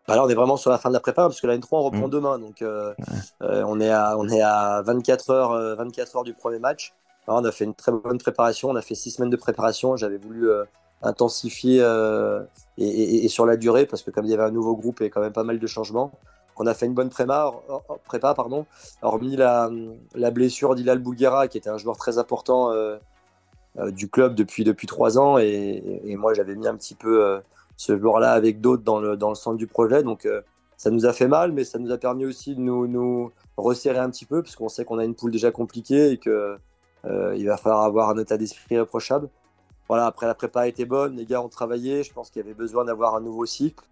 Bah 0.07 0.17
là, 0.17 0.23
on 0.23 0.29
est 0.29 0.35
vraiment 0.35 0.57
sur 0.57 0.69
la 0.69 0.77
fin 0.77 0.89
de 0.89 0.93
la 0.93 0.99
prépa 0.99 1.23
parce 1.23 1.39
que 1.39 1.47
la 1.47 1.57
N3 1.57 1.67
on 1.71 1.83
reprend 1.83 2.07
mmh. 2.07 2.11
demain. 2.11 2.39
Donc, 2.39 2.61
euh, 2.61 2.93
euh, 3.41 3.63
on, 3.65 3.79
est 3.79 3.89
à, 3.89 4.17
on 4.17 4.27
est 4.27 4.41
à 4.41 4.81
24 4.81 5.29
heures, 5.29 5.75
24 5.77 6.15
euh, 6.15 6.17
heures 6.17 6.23
du 6.23 6.33
premier 6.33 6.59
match. 6.59 6.93
on 7.27 7.43
a 7.45 7.51
fait 7.51 7.63
une 7.63 7.73
très 7.73 7.91
bonne 7.91 8.17
préparation. 8.17 8.69
On 8.69 8.75
a 8.75 8.81
fait 8.81 8.95
six 8.95 9.11
semaines 9.11 9.29
de 9.29 9.37
préparation. 9.37 9.95
J'avais 9.95 10.17
voulu 10.17 10.49
intensifier 11.01 11.79
et, 12.77 13.25
et, 13.25 13.27
sur 13.29 13.45
la 13.45 13.55
durée 13.55 13.85
parce 13.85 14.03
que 14.03 14.11
comme 14.11 14.25
il 14.25 14.31
y 14.31 14.33
avait 14.33 14.43
un 14.43 14.51
nouveau 14.51 14.75
groupe 14.75 15.01
et 15.01 15.09
quand 15.09 15.21
même 15.21 15.33
pas 15.33 15.43
mal 15.43 15.59
de 15.59 15.67
changements, 15.67 16.11
on 16.57 16.67
a 16.67 16.73
fait 16.73 16.85
une 16.85 16.93
bonne 16.93 17.09
prépa, 17.09 17.51
prépa 18.05 18.33
pardon, 18.33 18.65
hormis 19.01 19.35
la, 19.35 19.69
la 20.15 20.31
blessure 20.31 20.75
d'Ilal 20.75 20.99
Bouguera 20.99 21.47
qui 21.47 21.57
était 21.57 21.69
un 21.69 21.77
joueur 21.77 21.97
très 21.97 22.19
important 22.19 22.71
du 23.87 24.09
club 24.09 24.35
depuis 24.35 24.63
depuis 24.63 24.87
trois 24.87 25.17
ans 25.17 25.37
et, 25.37 26.01
et 26.05 26.15
moi 26.15 26.33
j'avais 26.33 26.55
mis 26.55 26.67
un 26.67 26.75
petit 26.75 26.95
peu 26.95 27.41
ce 27.77 27.97
joueur-là 27.97 28.31
avec 28.31 28.61
d'autres 28.61 28.83
dans 28.83 28.99
le, 28.99 29.17
dans 29.17 29.29
le 29.29 29.35
centre 29.35 29.57
du 29.57 29.67
projet. 29.67 30.03
Donc 30.03 30.25
euh, 30.25 30.41
ça 30.77 30.89
nous 30.91 31.05
a 31.05 31.13
fait 31.13 31.27
mal, 31.27 31.51
mais 31.51 31.63
ça 31.63 31.79
nous 31.79 31.91
a 31.91 31.97
permis 31.97 32.25
aussi 32.25 32.55
de 32.55 32.59
nous, 32.59 32.87
nous 32.87 33.31
resserrer 33.57 33.99
un 33.99 34.09
petit 34.09 34.25
peu, 34.25 34.41
parce 34.41 34.55
qu'on 34.55 34.69
sait 34.69 34.85
qu'on 34.85 34.99
a 34.99 35.05
une 35.05 35.15
poule 35.15 35.31
déjà 35.31 35.51
compliquée 35.51 36.11
et 36.11 36.17
que 36.17 36.57
euh, 37.05 37.35
il 37.35 37.47
va 37.47 37.57
falloir 37.57 37.83
avoir 37.83 38.09
un 38.09 38.17
état 38.17 38.37
d'esprit 38.37 38.77
approchable. 38.77 39.29
Voilà, 39.87 40.05
après 40.05 40.25
la 40.25 40.33
prépa 40.33 40.61
a 40.61 40.67
été 40.67 40.85
bonne, 40.85 41.17
les 41.17 41.25
gars 41.25 41.41
ont 41.41 41.49
travaillé, 41.49 42.03
je 42.03 42.13
pense 42.13 42.29
qu'il 42.29 42.41
y 42.41 42.45
avait 42.45 42.53
besoin 42.53 42.85
d'avoir 42.85 43.15
un 43.15 43.21
nouveau 43.21 43.45
cycle. 43.45 43.83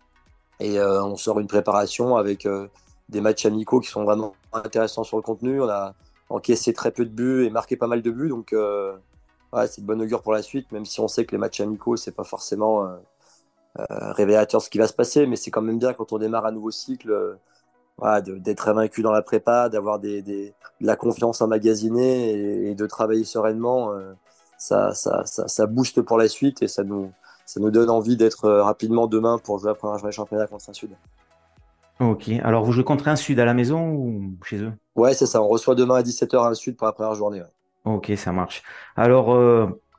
Et 0.59 0.79
euh, 0.79 1.03
on 1.03 1.17
sort 1.17 1.39
une 1.39 1.47
préparation 1.47 2.15
avec 2.15 2.47
des 3.09 3.21
matchs 3.21 3.45
amicaux 3.45 3.79
qui 3.79 3.89
sont 3.89 4.03
vraiment 4.03 4.33
intéressants 4.53 5.03
sur 5.03 5.17
le 5.17 5.23
contenu. 5.23 5.61
On 5.61 5.69
a 5.69 5.93
encaissé 6.29 6.71
très 6.71 6.91
peu 6.91 7.03
de 7.03 7.09
buts 7.09 7.45
et 7.45 7.49
marqué 7.49 7.75
pas 7.75 7.87
mal 7.87 8.01
de 8.01 8.11
buts, 8.11 8.29
donc 8.29 8.53
ouais, 9.53 9.67
c'est 9.67 9.81
de 9.81 9.85
bonne 9.85 10.01
augure 10.01 10.21
pour 10.21 10.33
la 10.33 10.41
suite, 10.41 10.71
même 10.71 10.85
si 10.85 10.99
on 10.99 11.07
sait 11.07 11.25
que 11.25 11.31
les 11.31 11.37
matchs 11.37 11.61
amicaux, 11.61 11.95
c'est 11.95 12.15
pas 12.15 12.23
forcément 12.23 12.85
euh, 12.85 12.95
révélateur 13.77 14.61
ce 14.61 14.69
qui 14.69 14.77
va 14.77 14.87
se 14.87 14.93
passer, 14.93 15.25
mais 15.27 15.35
c'est 15.35 15.51
quand 15.51 15.61
même 15.61 15.79
bien 15.79 15.93
quand 15.93 16.11
on 16.13 16.17
démarre 16.17 16.45
un 16.45 16.51
nouveau 16.51 16.71
cycle. 16.71 17.11
Euh, 17.11 17.35
d'être 18.21 18.67
invaincu 18.67 19.03
dans 19.03 19.11
la 19.11 19.21
prépa, 19.21 19.69
d'avoir 19.69 19.99
des, 19.99 20.23
de 20.23 20.53
la 20.79 20.95
confiance 20.95 21.39
emmagasinée 21.39 22.31
et, 22.31 22.71
et 22.71 22.75
de 22.75 22.87
travailler 22.87 23.25
sereinement, 23.25 23.91
ça, 24.57 24.93
ça, 24.95 25.23
ça, 25.25 25.47
ça, 25.47 25.65
booste 25.67 26.01
pour 26.01 26.17
la 26.17 26.27
suite 26.27 26.63
et 26.63 26.67
ça 26.67 26.83
nous, 26.83 27.11
ça 27.45 27.59
nous 27.59 27.69
donne 27.69 27.91
envie 27.91 28.17
d'être 28.17 28.49
rapidement 28.49 29.05
demain 29.05 29.37
pour 29.37 29.59
jouer 29.59 29.69
la 29.69 29.75
première 29.75 29.99
journée 29.99 30.11
championnat 30.11 30.47
contre 30.47 30.69
un 30.69 30.73
Sud. 30.73 30.91
Ok, 31.99 32.29
alors 32.43 32.63
vous 32.63 32.71
jouez 32.71 32.83
contre 32.83 33.07
un 33.07 33.15
Sud 33.15 33.39
à 33.39 33.45
la 33.45 33.53
maison 33.53 33.91
ou 33.91 34.35
chez 34.45 34.57
eux? 34.57 34.73
Ouais, 34.95 35.13
c'est 35.13 35.27
ça, 35.27 35.41
on 35.41 35.47
reçoit 35.47 35.75
demain 35.75 35.95
à 35.95 36.01
17h 36.01 36.49
un 36.49 36.53
Sud 36.55 36.77
pour 36.77 36.87
la 36.87 36.93
première 36.93 37.13
journée. 37.13 37.43
Ok, 37.85 38.11
ça 38.15 38.31
marche. 38.31 38.63
Alors, 38.95 39.29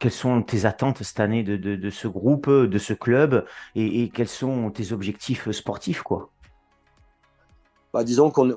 quelles 0.02 0.11
sont 0.11 0.42
tes 0.42 0.66
attentes 0.66 1.04
cette 1.04 1.21
année 1.21 1.44
de, 1.44 1.56
de, 1.56 1.90
ce 1.90 2.09
groupe, 2.09 2.50
de 2.50 2.78
ce 2.78 2.92
club, 2.92 3.47
et, 3.76 4.09
quels 4.09 4.26
sont 4.26 4.68
tes 4.73 4.90
objectifs 4.90 5.49
sportifs, 5.52 6.02
quoi? 6.02 6.30
Bah, 7.92 8.02
Disons 8.02 8.32
qu'on 8.32 8.56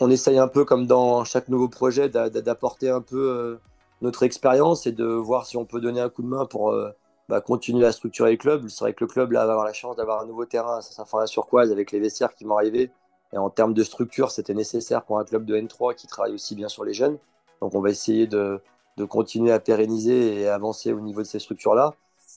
on, 0.00 0.10
essaye 0.10 0.38
un 0.38 0.48
peu, 0.48 0.64
comme 0.64 0.86
dans 0.86 1.22
chaque 1.24 1.48
nouveau 1.48 1.68
projet, 1.68 2.08
d'apporter 2.08 2.88
un 2.88 3.02
peu 3.02 3.28
euh, 3.28 3.60
notre 4.00 4.22
expérience 4.22 4.86
et 4.86 4.92
de 4.92 5.04
voir 5.04 5.44
si 5.44 5.58
on 5.58 5.66
peut 5.66 5.82
donner 5.82 6.00
un 6.00 6.08
coup 6.08 6.22
de 6.22 6.28
main 6.28 6.46
pour 6.46 6.70
euh, 6.70 6.88
bah, 7.28 7.42
continuer 7.42 7.84
à 7.84 7.92
structurer 7.92 8.30
le 8.30 8.38
club. 8.38 8.66
C'est 8.68 8.80
vrai 8.82 8.94
que 8.94 9.04
le 9.04 9.08
club 9.08 9.34
va 9.34 9.42
avoir 9.42 9.66
la 9.66 9.74
chance 9.74 9.96
d'avoir 9.96 10.22
un 10.22 10.26
nouveau 10.26 10.46
terrain, 10.46 10.80
la 11.12 11.26
surquoise 11.26 11.72
avec 11.72 11.92
les 11.92 12.00
vestiaires 12.00 12.34
qui 12.34 12.44
vont 12.44 12.56
arriver. 12.56 12.90
Et 13.34 13.36
en 13.36 13.50
termes 13.50 13.74
de 13.74 13.82
structure, 13.84 14.30
c'était 14.30 14.54
nécessaire 14.54 15.04
pour 15.04 15.18
un 15.18 15.24
club 15.24 15.44
de 15.44 15.56
N3 15.56 15.94
qui 15.94 16.06
travaille 16.06 16.32
aussi 16.32 16.54
bien 16.54 16.68
sur 16.68 16.86
les 16.86 16.94
jeunes. 16.94 17.18
Donc 17.60 17.74
on 17.74 17.80
va 17.80 17.90
essayer 17.90 18.26
de, 18.26 18.62
de 18.96 19.04
continuer 19.04 19.52
à 19.52 19.60
pérenniser 19.60 20.40
et 20.40 20.48
avancer 20.48 20.92
au 20.92 21.00
niveau 21.00 21.22
de 21.22 21.26
ces 21.26 21.38
structures-là. 21.38 21.94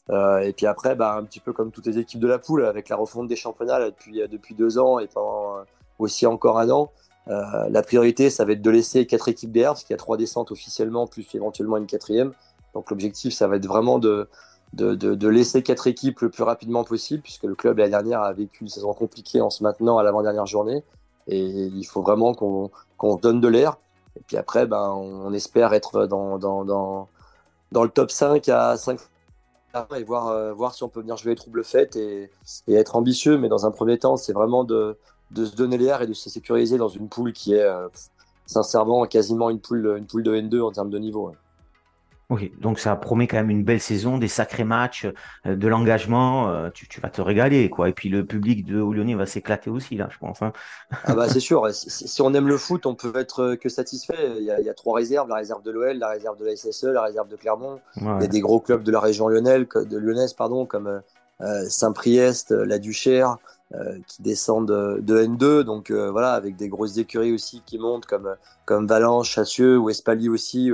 Euh, 0.09 0.39
et 0.39 0.53
puis 0.53 0.65
après, 0.65 0.95
bah, 0.95 1.15
un 1.15 1.23
petit 1.23 1.39
peu 1.39 1.53
comme 1.53 1.71
toutes 1.71 1.85
les 1.85 1.99
équipes 1.99 2.19
de 2.19 2.27
la 2.27 2.39
poule, 2.39 2.65
avec 2.65 2.89
la 2.89 2.95
refonte 2.95 3.27
des 3.27 3.35
championnats 3.35 3.79
depuis, 3.85 4.21
depuis 4.27 4.55
deux 4.55 4.77
ans 4.77 4.99
et 4.99 5.07
pendant 5.07 5.57
euh, 5.57 5.63
aussi 5.99 6.25
encore 6.25 6.59
un 6.59 6.69
an, 6.69 6.91
euh, 7.27 7.69
la 7.69 7.81
priorité, 7.83 8.29
ça 8.29 8.43
va 8.45 8.53
être 8.53 8.61
de 8.61 8.69
laisser 8.69 9.05
quatre 9.05 9.27
équipes 9.27 9.51
derrière, 9.51 9.71
parce 9.71 9.83
qu'il 9.83 9.93
y 9.93 9.95
a 9.95 9.97
trois 9.97 10.17
descentes 10.17 10.51
officiellement, 10.51 11.05
plus 11.05 11.27
éventuellement 11.35 11.77
une 11.77 11.85
quatrième. 11.85 12.33
Donc 12.73 12.89
l'objectif, 12.89 13.33
ça 13.33 13.47
va 13.47 13.57
être 13.57 13.67
vraiment 13.67 13.99
de, 13.99 14.27
laisser 14.73 15.61
quatre 15.61 15.87
équipes 15.87 16.21
le 16.21 16.29
plus 16.29 16.43
rapidement 16.43 16.83
possible, 16.83 17.21
puisque 17.21 17.43
le 17.43 17.55
club 17.55 17.77
l'année 17.77 17.91
dernière 17.91 18.21
a 18.21 18.33
vécu 18.33 18.63
une 18.63 18.69
saison 18.69 18.93
compliquée 18.93 19.41
en 19.41 19.49
se 19.49 19.63
maintenant 19.63 19.97
à 19.97 20.03
l'avant-dernière 20.03 20.45
journée. 20.45 20.83
Et 21.27 21.39
il 21.39 21.85
faut 21.85 22.01
vraiment 22.01 22.33
qu'on 22.33 22.71
qu'on 22.97 23.15
donne 23.15 23.39
de 23.39 23.47
l'air. 23.47 23.77
Et 24.19 24.23
puis 24.27 24.37
après, 24.37 24.67
ben, 24.67 24.91
on 24.91 25.33
espère 25.33 25.73
être 25.73 26.05
dans, 26.05 26.37
dans, 26.37 26.65
dans, 26.65 27.83
le 27.83 27.89
top 27.89 28.11
5 28.11 28.47
à 28.49 28.77
5 28.77 28.99
et 29.95 30.03
voir, 30.03 30.27
euh, 30.27 30.53
voir 30.53 30.73
si 30.73 30.83
on 30.83 30.89
peut 30.89 30.99
venir 30.99 31.15
jouer 31.15 31.31
les 31.31 31.35
troubles 31.35 31.63
et, 31.95 32.29
être 32.67 32.95
ambitieux. 32.95 33.37
Mais 33.37 33.49
dans 33.49 33.65
un 33.65 33.71
premier 33.71 33.97
temps, 33.97 34.17
c'est 34.17 34.33
vraiment 34.33 34.63
de, 34.63 34.97
se 35.35 35.55
donner 35.55 35.77
l'air 35.77 36.01
et 36.01 36.07
de 36.07 36.13
se 36.13 36.29
sécuriser 36.29 36.77
dans 36.77 36.89
une 36.89 37.07
poule 37.07 37.33
qui 37.33 37.53
est 37.53 37.63
euh, 37.63 37.87
sincèrement 38.45 39.05
quasiment 39.05 39.49
une 39.49 39.59
poule, 39.59 39.95
une 39.97 40.05
poule 40.05 40.23
de 40.23 40.35
N2 40.35 40.61
en 40.61 40.71
termes 40.71 40.89
de 40.89 40.99
niveau. 40.99 41.31
Ok, 42.29 42.51
donc 42.59 42.77
ça 42.77 42.95
promet 42.95 43.25
quand 43.25 43.37
même 43.37 43.49
une 43.49 43.63
belle 43.63 43.79
saison, 43.79 44.19
des 44.19 44.27
sacrés 44.27 44.63
matchs, 44.63 45.07
euh, 45.47 45.55
de 45.55 45.67
l'engagement. 45.67 46.47
Euh, 46.49 46.69
tu, 46.71 46.87
tu, 46.87 47.01
vas 47.01 47.09
te 47.09 47.21
régaler, 47.21 47.71
quoi. 47.71 47.89
Et 47.89 47.91
puis 47.91 48.07
le 48.07 48.23
public 48.23 48.65
de 48.65 48.77
Lyonnais 48.77 49.15
va 49.15 49.25
s'éclater 49.25 49.71
aussi, 49.71 49.95
là, 49.95 50.09
je 50.11 50.19
pense. 50.19 50.43
Hein. 50.43 50.53
Ah 51.05 51.15
bah 51.15 51.27
c'est 51.27 51.39
sûr. 51.39 51.67
Si, 51.71 52.21
on 52.21 52.31
aime 52.35 52.47
le 52.47 52.57
foot, 52.57 52.85
on 52.85 52.93
peut 52.93 53.11
être 53.15 53.55
que 53.55 53.67
satisfait. 53.67 54.35
Il 54.37 54.43
y, 54.43 54.51
a, 54.51 54.59
il 54.59 54.65
y 54.65 54.69
a 54.69 54.75
trois 54.75 54.95
réserves 54.95 55.27
la 55.27 55.35
réserve 55.35 55.63
de 55.63 55.71
l'OL, 55.71 55.97
la 55.97 56.09
réserve 56.09 56.37
de 56.37 56.45
la 56.45 56.55
SSE, 56.55 56.83
la 56.83 57.01
réserve 57.01 57.29
de 57.29 57.35
Clermont. 57.35 57.79
Il 57.97 58.03
y 58.03 58.25
a 58.25 58.27
des 58.27 58.41
gros 58.41 58.59
clubs 58.59 58.83
de 58.83 58.91
la 58.91 58.99
région 58.99 59.27
lyonnaise, 59.27 59.65
de 59.75 59.97
lyonnaise 59.97 60.33
pardon, 60.33 60.67
comme 60.67 61.01
euh, 61.41 61.65
Saint-Priest, 61.67 62.51
la 62.51 62.77
Duchère, 62.77 63.37
qui 64.07 64.21
descendent 64.21 64.99
de, 65.01 65.23
N2. 65.23 65.61
Donc 65.61 65.89
voilà, 65.89 66.33
avec 66.33 66.55
des 66.55 66.69
grosses 66.69 66.97
écuries 66.97 67.33
aussi 67.33 67.63
qui 67.65 67.79
montent, 67.79 68.05
comme, 68.05 68.35
comme 68.65 68.85
Valence, 68.85 69.27
Chassieux 69.27 69.79
ou 69.79 69.89
Espali 69.89 70.29
aussi 70.29 70.71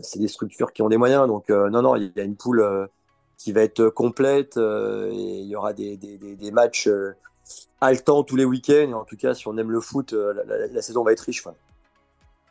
c'est 0.00 0.18
des 0.18 0.28
structures 0.28 0.72
qui 0.72 0.82
ont 0.82 0.88
des 0.88 0.96
moyens. 0.96 1.26
Donc, 1.26 1.50
euh, 1.50 1.70
non, 1.70 1.82
non, 1.82 1.96
il 1.96 2.12
y 2.14 2.20
a 2.20 2.24
une 2.24 2.36
poule 2.36 2.60
euh, 2.60 2.86
qui 3.38 3.52
va 3.52 3.62
être 3.62 3.88
complète 3.88 4.56
euh, 4.56 5.10
et 5.10 5.40
il 5.40 5.46
y 5.46 5.56
aura 5.56 5.72
des, 5.72 5.96
des, 5.96 6.18
des, 6.18 6.50
matchs 6.50 6.88
haletants 7.80 8.22
tous 8.22 8.36
les 8.36 8.44
week-ends. 8.44 8.92
en 8.92 9.04
tout 9.04 9.16
cas, 9.16 9.34
si 9.34 9.46
on 9.48 9.56
aime 9.56 9.70
le 9.70 9.80
foot, 9.80 10.12
la, 10.12 10.82
saison 10.82 11.04
va 11.04 11.12
être 11.12 11.20
riche. 11.20 11.44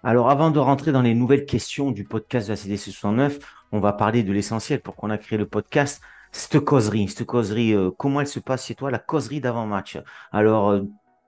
Alors, 0.04 0.30
avant 0.30 0.52
de 0.52 0.60
rentrer 0.60 0.92
dans 0.92 1.02
les 1.02 1.16
nouvelles 1.16 1.46
questions 1.46 1.92
du 1.92 2.04
podcast 2.04 2.48
de 2.48 2.54
la 2.54 2.58
CDC 2.58 2.92
69, 2.92 3.40
on 3.72 3.80
va 3.80 3.94
parler 3.94 4.24
de 4.24 4.32
l'essentiel 4.32 4.82
pour 4.82 4.96
qu'on 4.96 5.10
a 5.10 5.18
créé 5.18 5.38
le 5.38 5.48
podcast. 5.48 6.02
Cette 6.32 6.60
causerie, 6.60 7.08
cette 7.08 7.26
causerie, 7.26 7.76
comment 7.98 8.22
elle 8.22 8.28
se 8.28 8.40
passe 8.40 8.66
chez 8.66 8.76
toi, 8.76 8.92
la 8.92 9.00
causerie 9.00 9.42
d'avant-match 9.42 9.98
Alors, 10.32 10.80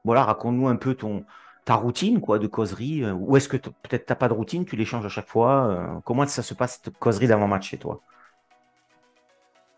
voilà, 0.04 0.24
raconte-nous 0.24 0.68
un 0.68 0.76
peu 0.76 0.94
ton, 0.94 1.26
ta 1.68 1.76
routine 1.76 2.22
quoi 2.22 2.40
de 2.40 2.48
causerie 2.48 3.04
euh, 3.04 3.12
Ou 3.12 3.36
est-ce 3.36 3.50
que 3.50 3.58
peut-être 3.58 4.06
tu 4.06 4.12
n'as 4.12 4.16
pas 4.16 4.30
de 4.30 4.34
routine, 4.34 4.64
tu 4.64 4.78
l'échanges 4.78 5.06
à 5.06 5.10
chaque 5.10 5.28
fois 5.28 5.68
euh, 5.68 6.00
Comment 6.06 6.26
ça 6.26 6.42
se 6.42 6.54
passe 6.54 6.80
cette 6.82 6.98
causerie 6.98 7.28
d'avant-match 7.28 7.70
chez 7.72 7.78
toi? 7.78 8.00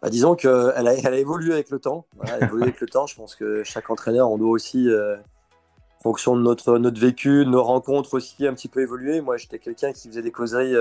Bah, 0.04 0.10
Disons 0.12 0.36
qu'elle 0.36 0.52
a, 0.52 0.94
elle 0.94 1.14
a 1.14 1.18
évolué 1.18 1.52
avec 1.52 1.72
le 1.72 1.80
temps. 1.80 2.06
elle 2.24 2.44
a 2.44 2.46
évolué 2.46 2.64
avec 2.68 2.80
le 2.80 2.88
temps. 2.88 3.08
Je 3.08 3.16
pense 3.16 3.36
que 3.36 3.64
chaque 3.64 3.90
entraîneur, 3.90 4.30
on 4.30 4.38
doit 4.38 4.52
aussi, 4.52 4.88
euh, 4.88 5.18
en 5.18 6.04
fonction 6.04 6.36
de 6.36 6.44
notre, 6.44 6.78
notre 6.78 7.02
vécu, 7.02 7.44
nos 7.48 7.64
rencontres 7.64 8.14
aussi, 8.14 8.46
un 8.46 8.54
petit 8.54 8.68
peu 8.68 8.82
évoluer. 8.82 9.20
Moi, 9.22 9.38
j'étais 9.38 9.58
quelqu'un 9.58 9.92
qui 9.92 10.10
faisait 10.10 10.22
des 10.22 10.32
causeries 10.32 10.76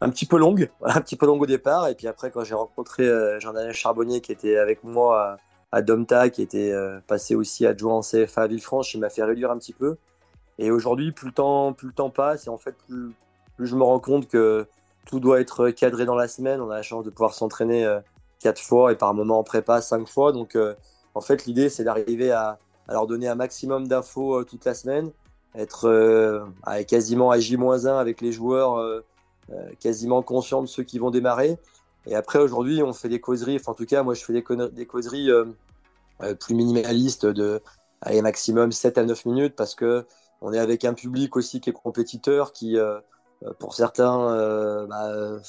un 0.00 0.08
petit 0.08 0.24
peu 0.24 0.38
longues, 0.38 0.70
un 0.84 1.02
petit 1.02 1.16
peu 1.16 1.26
longues 1.26 1.42
au 1.42 1.46
départ. 1.46 1.88
Et 1.88 1.94
puis 1.94 2.08
après, 2.08 2.30
quand 2.30 2.44
j'ai 2.44 2.54
rencontré 2.54 3.06
Jean-Daniel 3.40 3.74
Charbonnier 3.74 4.22
qui 4.22 4.32
était 4.32 4.56
avec 4.56 4.84
moi 4.84 5.36
à 5.72 5.82
Domta, 5.82 6.30
qui 6.30 6.42
était 6.42 6.72
euh, 6.72 7.00
passé 7.06 7.34
aussi 7.34 7.66
adjoint 7.66 7.94
en 7.94 8.00
CFA 8.00 8.42
à 8.42 8.46
Villefranche, 8.46 8.94
il 8.94 9.00
m'a 9.00 9.10
fait 9.10 9.24
réduire 9.24 9.50
un 9.50 9.58
petit 9.58 9.72
peu. 9.72 9.96
Et 10.58 10.70
aujourd'hui, 10.70 11.12
plus 11.12 11.26
le 11.26 11.32
temps, 11.32 11.72
plus 11.72 11.88
le 11.88 11.92
temps 11.92 12.10
passe, 12.10 12.46
et 12.46 12.50
en 12.50 12.56
fait, 12.56 12.74
plus, 12.86 13.14
je 13.58 13.76
me 13.76 13.82
rends 13.82 14.00
compte 14.00 14.28
que 14.28 14.66
tout 15.06 15.20
doit 15.20 15.40
être 15.40 15.70
cadré 15.70 16.04
dans 16.04 16.14
la 16.14 16.28
semaine. 16.28 16.60
On 16.60 16.70
a 16.70 16.76
la 16.76 16.82
chance 16.82 17.04
de 17.04 17.10
pouvoir 17.10 17.34
s'entraîner 17.34 17.84
euh, 17.84 18.00
quatre 18.40 18.60
fois 18.60 18.92
et 18.92 18.96
par 18.96 19.12
moment 19.14 19.38
en 19.38 19.44
prépa 19.44 19.80
cinq 19.80 20.08
fois. 20.08 20.32
Donc, 20.32 20.56
euh, 20.56 20.74
en 21.14 21.20
fait, 21.20 21.46
l'idée, 21.46 21.68
c'est 21.68 21.84
d'arriver 21.84 22.30
à, 22.30 22.58
à, 22.88 22.92
leur 22.92 23.06
donner 23.06 23.28
un 23.28 23.34
maximum 23.34 23.88
d'infos 23.88 24.44
toute 24.44 24.64
la 24.64 24.74
semaine, 24.74 25.10
être 25.54 26.46
quasiment 26.86 27.30
à 27.30 27.38
J-1 27.38 27.98
avec 27.98 28.20
les 28.20 28.32
joueurs, 28.32 29.02
quasiment 29.80 30.20
conscient 30.22 30.60
de 30.60 30.66
ceux 30.66 30.82
qui 30.82 30.98
vont 30.98 31.10
démarrer. 31.10 31.58
Et 32.06 32.14
après, 32.14 32.38
aujourd'hui, 32.38 32.82
on 32.82 32.92
fait 32.92 33.08
des 33.08 33.20
causeries. 33.20 33.56
Enfin, 33.56 33.72
en 33.72 33.74
tout 33.74 33.86
cas, 33.86 34.02
moi, 34.02 34.14
je 34.14 34.24
fais 34.24 34.32
des, 34.32 34.86
causeries 34.86 35.30
euh, 35.30 36.34
plus 36.34 36.54
minimaliste 36.54 37.26
de 37.26 37.60
maximum 38.22 38.72
7 38.72 38.98
à 38.98 39.04
9 39.04 39.26
minutes 39.26 39.56
parce 39.56 39.74
que 39.74 40.06
on 40.40 40.52
est 40.52 40.58
avec 40.58 40.84
un 40.84 40.94
public 40.94 41.36
aussi 41.36 41.60
qui 41.60 41.70
est 41.70 41.72
compétiteur, 41.72 42.52
qui 42.52 42.78
euh, 42.78 42.98
euh, 43.42 43.52
pour 43.58 43.74
certains 43.74 44.86
bah, 44.86 45.40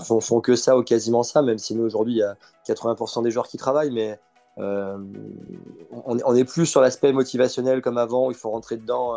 font, 0.00 0.40
que 0.40 0.54
ça 0.54 0.76
ou 0.76 0.82
quasiment 0.82 1.22
ça, 1.22 1.42
même 1.42 1.58
si 1.58 1.74
nous 1.74 1.84
aujourd'hui 1.84 2.14
il 2.14 2.18
y 2.18 2.22
a 2.22 2.36
80% 2.66 3.22
des 3.22 3.30
joueurs 3.30 3.48
qui 3.48 3.56
travaillent, 3.56 3.92
mais 3.92 4.18
on, 4.58 6.34
est 6.34 6.44
plus 6.44 6.66
sur 6.66 6.80
l'aspect 6.80 7.12
motivationnel 7.12 7.80
comme 7.80 7.98
avant, 7.98 8.30
il 8.30 8.36
faut 8.36 8.50
rentrer 8.50 8.76
dedans 8.76 9.16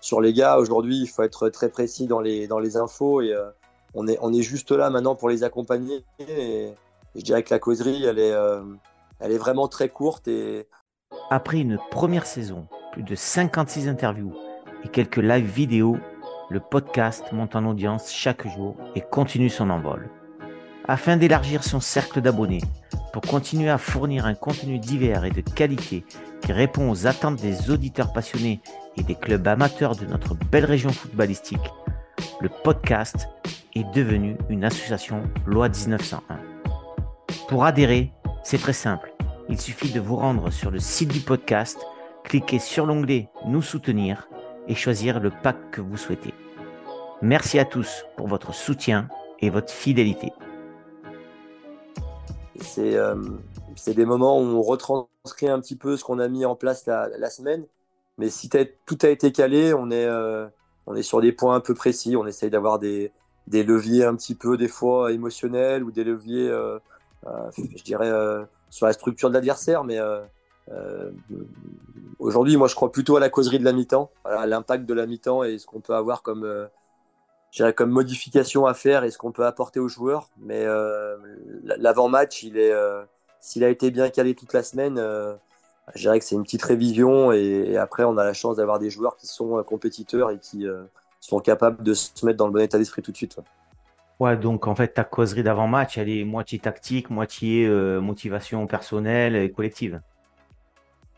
sur 0.00 0.20
les 0.20 0.32
gars. 0.32 0.58
Aujourd'hui, 0.58 0.98
il 0.98 1.06
faut 1.06 1.22
être 1.22 1.48
très 1.50 1.68
précis 1.68 2.06
dans 2.06 2.20
les, 2.20 2.46
dans 2.46 2.58
les 2.58 2.76
infos 2.76 3.20
et 3.20 3.34
on, 3.96 4.06
est, 4.06 4.18
on 4.20 4.32
est 4.32 4.42
juste 4.42 4.70
là 4.70 4.90
maintenant 4.90 5.16
pour 5.16 5.28
les 5.28 5.42
accompagner. 5.42 6.04
Je 6.20 7.20
dirais 7.22 7.42
que 7.42 7.52
la 7.52 7.58
causerie, 7.58 8.04
elle 8.04 8.20
est, 8.20 8.34
elle 9.18 9.32
est 9.32 9.38
vraiment 9.38 9.66
très 9.66 9.88
courte 9.88 10.28
après 11.30 11.60
une 11.60 11.78
première 11.90 12.26
saison, 12.26 12.66
plus 12.92 13.02
de 13.02 13.14
56 13.14 13.88
interviews 13.88 14.34
et 14.84 14.88
quelques 14.88 15.16
live 15.16 15.46
vidéo, 15.46 15.96
le 16.50 16.60
podcast 16.60 17.24
monte 17.32 17.56
en 17.56 17.64
audience 17.64 18.12
chaque 18.12 18.46
jour 18.46 18.76
et 18.94 19.00
continue 19.00 19.50
son 19.50 19.70
envol. 19.70 20.08
Afin 20.86 21.16
d'élargir 21.16 21.64
son 21.64 21.80
cercle 21.80 22.20
d'abonnés, 22.20 22.60
pour 23.12 23.22
continuer 23.22 23.70
à 23.70 23.78
fournir 23.78 24.26
un 24.26 24.34
contenu 24.34 24.78
divers 24.78 25.24
et 25.24 25.30
de 25.30 25.40
qualité 25.40 26.04
qui 26.42 26.52
répond 26.52 26.90
aux 26.90 27.06
attentes 27.06 27.40
des 27.40 27.70
auditeurs 27.70 28.12
passionnés 28.12 28.60
et 28.96 29.02
des 29.02 29.16
clubs 29.16 29.46
amateurs 29.48 29.96
de 29.96 30.06
notre 30.06 30.34
belle 30.34 30.66
région 30.66 30.90
footballistique, 30.90 31.72
le 32.40 32.50
podcast 32.62 33.28
est 33.76 33.94
devenu 33.94 34.38
une 34.48 34.64
association 34.64 35.22
loi 35.46 35.68
1901. 35.68 36.40
Pour 37.46 37.64
adhérer, 37.64 38.10
c'est 38.42 38.58
très 38.58 38.72
simple. 38.72 39.14
Il 39.50 39.60
suffit 39.60 39.92
de 39.92 40.00
vous 40.00 40.16
rendre 40.16 40.50
sur 40.50 40.70
le 40.70 40.78
site 40.78 41.12
du 41.12 41.20
podcast, 41.20 41.78
cliquer 42.24 42.58
sur 42.58 42.86
l'onglet 42.86 43.28
Nous 43.46 43.60
soutenir 43.60 44.28
et 44.66 44.74
choisir 44.74 45.20
le 45.20 45.30
pack 45.30 45.70
que 45.70 45.82
vous 45.82 45.98
souhaitez. 45.98 46.32
Merci 47.20 47.58
à 47.58 47.64
tous 47.66 48.06
pour 48.16 48.28
votre 48.28 48.54
soutien 48.54 49.08
et 49.40 49.50
votre 49.50 49.72
fidélité. 49.72 50.32
C'est 52.60 52.96
euh, 52.96 53.14
des 53.86 54.06
moments 54.06 54.38
où 54.38 54.42
on 54.42 54.62
retranscrit 54.62 55.48
un 55.48 55.60
petit 55.60 55.76
peu 55.76 55.98
ce 55.98 56.04
qu'on 56.04 56.18
a 56.18 56.28
mis 56.28 56.46
en 56.46 56.56
place 56.56 56.86
la, 56.86 57.30
semaine. 57.30 57.66
Mais 58.16 58.30
si 58.30 58.48
tout 58.48 58.98
a 59.02 59.08
été 59.08 59.32
calé, 59.32 59.74
on 59.74 59.90
est, 59.90 60.06
euh, 60.06 60.46
on 60.86 60.96
est 60.96 61.02
sur 61.02 61.20
des 61.20 61.32
points 61.32 61.54
un 61.54 61.60
peu 61.60 61.74
précis. 61.74 62.16
On 62.16 62.26
essaye 62.26 62.50
d'avoir 62.50 62.78
des, 62.78 63.12
des, 63.46 63.62
leviers 63.62 64.04
un 64.04 64.14
petit 64.16 64.34
peu 64.34 64.56
des 64.56 64.68
fois 64.68 65.12
émotionnels 65.12 65.82
ou 65.84 65.90
des 65.90 66.04
leviers... 66.04 66.48
Euh, 66.48 66.78
euh, 67.26 67.50
je 67.76 67.82
dirais, 67.82 68.08
euh, 68.08 68.44
sur 68.70 68.86
la 68.86 68.92
structure 68.92 69.30
de 69.30 69.34
l'adversaire, 69.34 69.84
mais, 69.84 69.98
aujourd'hui, 72.18 72.56
moi, 72.56 72.68
je 72.68 72.74
crois 72.74 72.92
plutôt 72.92 73.16
à 73.16 73.20
la 73.20 73.30
causerie 73.30 73.58
de 73.58 73.64
la 73.64 73.72
mi-temps, 73.72 74.10
à 74.24 74.46
l'impact 74.46 74.86
de 74.86 74.94
la 74.94 75.06
mi-temps 75.06 75.44
et 75.44 75.58
ce 75.58 75.66
qu'on 75.66 75.80
peut 75.80 75.94
avoir 75.94 76.22
comme, 76.22 76.68
comme 77.76 77.90
modification 77.90 78.66
à 78.66 78.74
faire 78.74 79.04
et 79.04 79.10
ce 79.10 79.18
qu'on 79.18 79.32
peut 79.32 79.46
apporter 79.46 79.80
aux 79.80 79.88
joueurs. 79.88 80.28
Mais 80.38 80.66
l'avant-match, 81.62 82.42
il 82.42 82.58
est, 82.58 82.74
s'il 83.40 83.64
a 83.64 83.68
été 83.68 83.90
bien 83.90 84.10
calé 84.10 84.34
toute 84.34 84.52
la 84.52 84.62
semaine, 84.62 84.96
je 85.94 86.00
dirais 86.00 86.18
que 86.18 86.24
c'est 86.24 86.34
une 86.34 86.42
petite 86.42 86.62
révision 86.62 87.32
et, 87.32 87.76
après, 87.76 88.04
on 88.04 88.18
a 88.18 88.24
la 88.24 88.34
chance 88.34 88.56
d'avoir 88.56 88.78
des 88.78 88.90
joueurs 88.90 89.16
qui 89.16 89.26
sont 89.26 89.62
compétiteurs 89.62 90.30
et 90.30 90.38
qui 90.38 90.66
sont 91.26 91.40
capables 91.40 91.82
de 91.82 91.94
se 91.94 92.24
mettre 92.24 92.38
dans 92.38 92.46
le 92.46 92.52
bon 92.52 92.60
état 92.60 92.78
d'esprit 92.78 93.02
tout 93.02 93.12
de 93.12 93.16
suite. 93.16 93.36
Ouais, 94.18 94.36
donc 94.36 94.66
en 94.66 94.74
fait, 94.74 94.88
ta 94.88 95.04
causerie 95.04 95.42
d'avant-match, 95.42 95.98
elle 95.98 96.08
est 96.08 96.24
moitié 96.24 96.58
tactique, 96.58 97.10
moitié 97.10 97.66
euh, 97.66 98.00
motivation 98.00 98.66
personnelle 98.66 99.36
et 99.36 99.50
collective. 99.50 100.00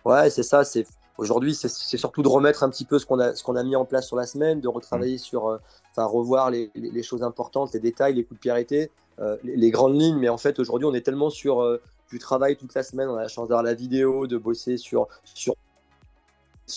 Ouais, 0.05 0.31
c'est 0.31 0.43
ça. 0.43 0.65
C'est 0.65 0.85
aujourd'hui, 1.17 1.55
c'est 1.55 1.69
surtout 1.69 2.23
de 2.23 2.29
remettre 2.29 2.65
un 2.65 2.71
petit 2.71 2.85
peu 2.85 2.99
ce 2.99 3.07
qu'on 3.07 3.21
a, 3.21 3.35
ce 3.35 3.45
qu'on 3.45 3.55
a 3.55 3.63
mis 3.63 3.77
en 3.77 3.85
place 3.85 4.07
sur 4.07 4.17
la 4.17 4.27
semaine, 4.27 4.61
de 4.61 4.69
retravailler 4.69 5.15
mm. 5.15 5.19
sur, 5.19 5.49
euh, 5.49 5.59
enfin, 5.93 6.07
revoir 6.07 6.51
les, 6.51 6.71
les, 6.75 7.03
choses 7.05 7.23
importantes, 7.23 7.73
les 7.73 7.81
détails, 7.81 8.15
les 8.15 8.25
coups 8.25 8.39
de 8.39 8.41
pied 8.41 8.51
arrêtés, 8.51 8.91
euh, 9.21 9.37
les, 9.45 9.71
grandes 9.71 10.01
lignes. 10.01 10.19
Mais 10.19 10.29
en 10.29 10.39
fait, 10.39 10.59
aujourd'hui, 10.59 10.87
on 10.87 10.95
est 10.95 11.03
tellement 11.03 11.31
sur 11.31 11.79
du 12.11 12.19
travail 12.19 12.57
toute 12.57 12.75
la 12.75 12.83
semaine. 12.83 13.09
On 13.09 13.17
a 13.17 13.23
la 13.23 13.29
chance 13.29 13.49
d'avoir 13.49 13.63
la 13.63 13.75
vidéo, 13.75 14.27
de 14.27 14.39
bosser 14.39 14.77
sur 14.77 15.07
sur, 15.25 15.55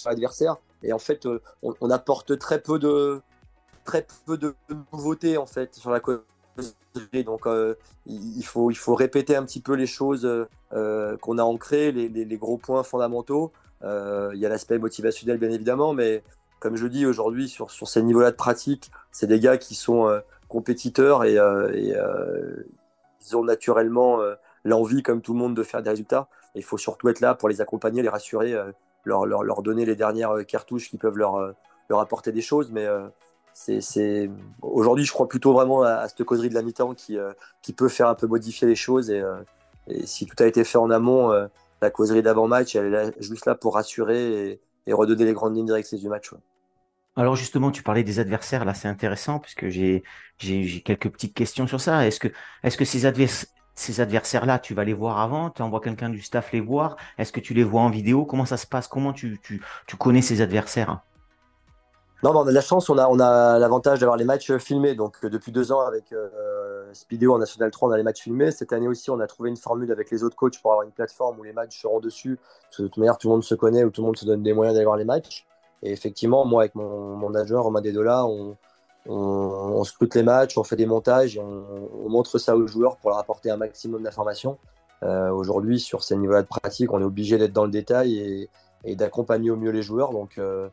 l'adversaire. 0.05 0.57
Et 0.83 0.93
en 0.93 0.99
fait, 0.99 1.25
on, 1.25 1.73
on 1.81 1.89
apporte 1.89 2.37
très 2.39 2.61
peu 2.61 2.79
de 2.79 3.21
très 3.83 4.05
peu 4.25 4.37
de 4.37 4.55
nouveautés 4.91 5.37
en 5.37 5.45
fait 5.45 5.75
sur 5.75 5.91
la 5.91 5.99
causerie. 5.99 7.23
Donc 7.25 7.47
euh, 7.47 7.75
il, 8.05 8.43
faut, 8.43 8.69
il 8.71 8.75
faut 8.77 8.95
répéter 8.95 9.35
un 9.35 9.43
petit 9.43 9.61
peu 9.61 9.73
les 9.73 9.87
choses 9.87 10.27
euh, 10.73 11.17
qu'on 11.17 11.37
a 11.37 11.43
ancrées, 11.43 11.91
les, 11.91 12.37
gros 12.37 12.57
points 12.57 12.83
fondamentaux. 12.83 13.51
Euh, 13.83 14.31
il 14.33 14.39
y 14.39 14.45
a 14.45 14.49
l'aspect 14.49 14.77
motivationnel 14.77 15.37
bien 15.37 15.49
évidemment, 15.49 15.93
mais 15.93 16.23
comme 16.59 16.75
je 16.75 16.87
dis 16.87 17.05
aujourd'hui 17.05 17.49
sur, 17.49 17.71
sur 17.71 17.87
ces 17.87 18.03
niveaux-là 18.03 18.31
de 18.31 18.35
pratique, 18.35 18.91
c'est 19.11 19.27
des 19.27 19.39
gars 19.39 19.57
qui 19.57 19.73
sont 19.73 20.21
compétiteurs 20.47 21.23
et, 21.23 21.35
et 21.35 21.95
ils 23.21 23.37
ont 23.37 23.43
naturellement 23.43 24.19
l'envie, 24.63 25.01
comme 25.01 25.21
tout 25.21 25.33
le 25.33 25.39
monde, 25.39 25.55
de 25.55 25.63
faire 25.63 25.81
des 25.81 25.89
résultats. 25.89 26.27
il 26.53 26.63
faut 26.63 26.77
surtout 26.77 27.09
être 27.09 27.19
là 27.19 27.33
pour 27.33 27.49
les 27.49 27.61
accompagner, 27.61 28.03
les 28.03 28.09
rassurer, 28.09 28.55
leur, 29.03 29.25
leur, 29.25 29.43
leur, 29.43 29.61
donner 29.61 29.85
les 29.85 29.95
dernières 29.95 30.45
cartouches 30.47 30.89
qui 30.89 30.97
peuvent 30.97 31.17
leur, 31.17 31.53
leur 31.89 31.99
apporter 31.99 32.31
des 32.31 32.41
choses. 32.41 32.71
Mais 32.71 32.87
c'est 33.53 34.29
aujourd'hui 34.61 35.05
je 35.05 35.11
crois 35.11 35.27
plutôt 35.27 35.53
vraiment 35.53 35.83
à, 35.83 36.07
cette 36.07 36.23
causerie 36.23 36.49
de 36.49 36.53
la 36.53 36.61
mi-temps 36.61 36.93
qui, 36.93 37.17
euh, 37.17 37.33
qui 37.61 37.73
peut 37.73 37.89
faire 37.89 38.07
un 38.07 38.15
peu 38.15 38.27
modifier 38.27 38.67
les 38.67 38.75
choses 38.75 39.09
et, 39.09 39.21
euh, 39.21 39.41
si 40.05 40.25
tout 40.25 40.41
a 40.41 40.45
été 40.45 40.63
fait 40.63 40.77
en 40.77 40.89
amont 40.89 41.31
euh, 41.31 41.47
la 41.81 41.89
causerie 41.89 42.21
d'avant-match 42.21 42.75
elle 42.75 42.93
est 42.93 43.21
juste 43.21 43.45
là 43.45 43.55
pour 43.55 43.75
rassurer 43.75 44.59
et, 44.87 44.93
redonner 44.93 45.25
les 45.25 45.33
grandes 45.33 45.55
lignes 45.55 45.65
directrices 45.65 46.01
du 46.01 46.09
match 46.09 46.31
Alors 47.15 47.37
justement, 47.37 47.71
tu 47.71 47.81
parlais 47.81 48.03
des 48.03 48.19
adversaires, 48.19 48.65
là 48.65 48.73
c'est 48.73 48.89
intéressant 48.89 49.39
puisque 49.39 49.69
j'ai 49.69 50.03
quelques 50.83 51.09
petites 51.09 51.33
questions 51.33 51.65
sur 51.65 51.79
ça. 51.79 52.05
Est-ce 52.05 52.19
que, 52.19 52.27
est 52.63 52.69
-ce 52.69 52.77
que 52.77 52.83
ces, 52.83 53.05
ces 53.75 54.01
adversaires-là, 54.01 54.59
tu 54.59 54.73
vas 54.73 54.83
les 54.83 54.93
voir 54.93 55.19
avant 55.19 55.49
Tu 55.49 55.61
envoies 55.61 55.81
quelqu'un 55.81 56.09
du 56.09 56.21
staff 56.21 56.51
les 56.51 56.61
voir 56.61 56.97
Est-ce 57.17 57.31
que 57.31 57.39
tu 57.39 57.53
les 57.53 57.63
vois 57.63 57.81
en 57.81 57.89
vidéo? 57.89 58.25
Comment 58.25 58.45
ça 58.45 58.57
se 58.57 58.67
passe? 58.67 58.87
Comment 58.87 59.13
tu, 59.13 59.39
tu, 59.41 59.61
connais 59.97 60.21
ces 60.21 60.41
adversaires? 60.41 60.99
Non, 62.23 62.35
on 62.35 62.45
a 62.45 62.51
la 62.51 62.61
chance, 62.61 62.87
on 62.89 62.97
a, 62.97 63.59
l'avantage 63.59 63.99
d'avoir 63.99 64.17
les 64.17 64.25
matchs 64.25 64.55
filmés. 64.57 64.93
Donc, 64.93 65.17
euh, 65.23 65.29
depuis 65.29 65.51
deux 65.51 65.71
ans, 65.71 65.79
avec 65.79 66.13
euh, 66.13 66.87
Speedo 66.93 67.33
en 67.33 67.39
National 67.39 67.71
3, 67.71 67.89
on 67.89 67.91
a 67.91 67.97
les 67.97 68.03
matchs 68.03 68.21
filmés. 68.21 68.51
Cette 68.51 68.73
année 68.73 68.87
aussi, 68.87 69.09
on 69.09 69.19
a 69.19 69.25
trouvé 69.25 69.49
une 69.49 69.57
formule 69.57 69.91
avec 69.91 70.11
les 70.11 70.23
autres 70.23 70.35
coachs 70.35 70.61
pour 70.61 70.71
avoir 70.71 70.85
une 70.85 70.91
plateforme 70.91 71.39
où 71.39 71.43
les 71.43 71.53
matchs 71.53 71.81
seront 71.81 71.99
dessus. 71.99 72.37
De 72.77 72.83
toute 72.83 72.97
manière, 72.97 73.17
tout 73.17 73.27
le 73.27 73.33
monde 73.33 73.43
se 73.43 73.55
connaît, 73.55 73.83
où 73.83 73.89
tout 73.89 74.01
le 74.01 74.05
monde 74.05 74.17
se 74.17 74.25
donne 74.25 74.43
des 74.43 74.53
moyens 74.53 74.75
d'aller 74.75 74.85
voir 74.85 74.97
les 74.97 75.05
matchs. 75.05 75.47
Et 75.81 75.91
effectivement, 75.91 76.45
moi, 76.45 76.61
avec 76.61 76.75
mon, 76.75 77.15
mon 77.15 77.31
nageur, 77.31 77.63
Romain 77.63 77.81
Dedola, 77.81 78.27
on, 78.27 78.55
on, 79.07 79.83
scrute 79.83 80.15
les 80.15 80.23
matchs, 80.23 80.57
on 80.57 80.63
fait 80.63 80.75
des 80.75 80.85
montages 80.85 81.37
et 81.37 81.39
on, 81.39 82.09
montre 82.09 82.37
ça 82.37 82.55
aux 82.55 82.67
joueurs 82.67 82.97
pour 82.97 83.09
leur 83.09 83.19
apporter 83.19 83.49
un 83.49 83.57
maximum 83.57 84.03
d'informations. 84.03 84.57
Euh, 85.03 85.31
Aujourd'hui, 85.31 85.79
sur 85.79 86.03
ces 86.03 86.15
niveaux-là 86.15 86.43
de 86.43 86.47
pratique, 86.47 86.93
on 86.93 86.99
est 86.99 87.05
obligé 87.05 87.37
d'être 87.37 87.53
dans 87.53 87.65
le 87.65 87.71
détail 87.71 88.49
et, 88.85 88.95
d'accompagner 88.95 89.49
au 89.49 89.55
mieux 89.55 89.71
les 89.71 89.81
joueurs. 89.81 90.11
Donc, 90.11 90.37
euh, 90.37 90.67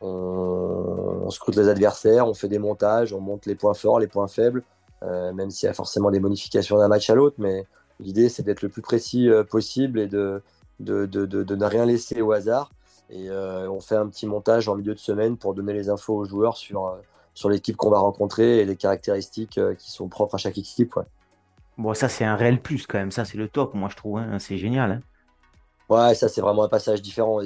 on, 0.00 1.30
scrute 1.30 1.56
les 1.56 1.68
adversaires, 1.68 2.26
on 2.26 2.34
fait 2.34 2.48
des 2.48 2.58
montages, 2.58 3.12
on 3.12 3.20
monte 3.20 3.46
les 3.46 3.54
points 3.54 3.74
forts, 3.74 4.00
les 4.00 4.06
points 4.06 4.28
faibles, 4.28 4.64
euh, 5.02 5.32
même 5.32 5.50
s'il 5.50 5.66
y 5.66 5.70
a 5.70 5.74
forcément 5.74 6.10
des 6.10 6.20
modifications 6.20 6.78
d'un 6.78 6.88
match 6.88 7.10
à 7.10 7.14
l'autre. 7.14 7.36
Mais 7.38 7.66
l'idée, 8.00 8.28
c'est 8.28 8.42
d'être 8.42 8.62
le 8.62 8.68
plus 8.68 8.82
précis 8.82 9.28
possible 9.50 10.00
et 10.00 10.08
de, 10.08 10.42
de, 10.80 11.54
ne 11.54 11.64
rien 11.64 11.84
laisser 11.86 12.22
au 12.22 12.32
hasard. 12.32 12.70
Et 13.10 13.30
on 13.30 13.80
fait 13.80 13.96
un 13.96 14.06
petit 14.08 14.26
montage 14.26 14.68
en 14.68 14.74
milieu 14.74 14.94
de 14.94 14.98
semaine 14.98 15.36
pour 15.36 15.54
donner 15.54 15.72
les 15.72 15.90
infos 15.90 16.14
aux 16.14 16.24
joueurs 16.24 16.56
sur, 16.56 16.98
sur 17.38 17.48
l'équipe 17.48 17.76
qu'on 17.76 17.90
va 17.90 18.00
rencontrer 18.00 18.58
et 18.58 18.64
les 18.64 18.74
caractéristiques 18.74 19.60
qui 19.78 19.90
sont 19.92 20.08
propres 20.08 20.34
à 20.34 20.38
chaque 20.38 20.58
équipe. 20.58 20.98
Bon, 21.76 21.94
ça, 21.94 22.08
c'est 22.08 22.24
un 22.24 22.34
réel 22.34 22.60
plus 22.60 22.88
quand 22.88 22.98
même. 22.98 23.12
Ça, 23.12 23.24
c'est 23.24 23.38
le 23.38 23.46
top, 23.46 23.74
moi, 23.74 23.88
je 23.88 23.94
trouve. 23.94 24.18
Hein. 24.18 24.40
C'est 24.40 24.58
génial. 24.58 24.90
Hein. 24.90 25.00
Ouais, 25.88 26.14
ça 26.14 26.28
c'est 26.28 26.42
vraiment 26.42 26.64
un 26.64 26.68
passage 26.68 27.00
différent. 27.00 27.40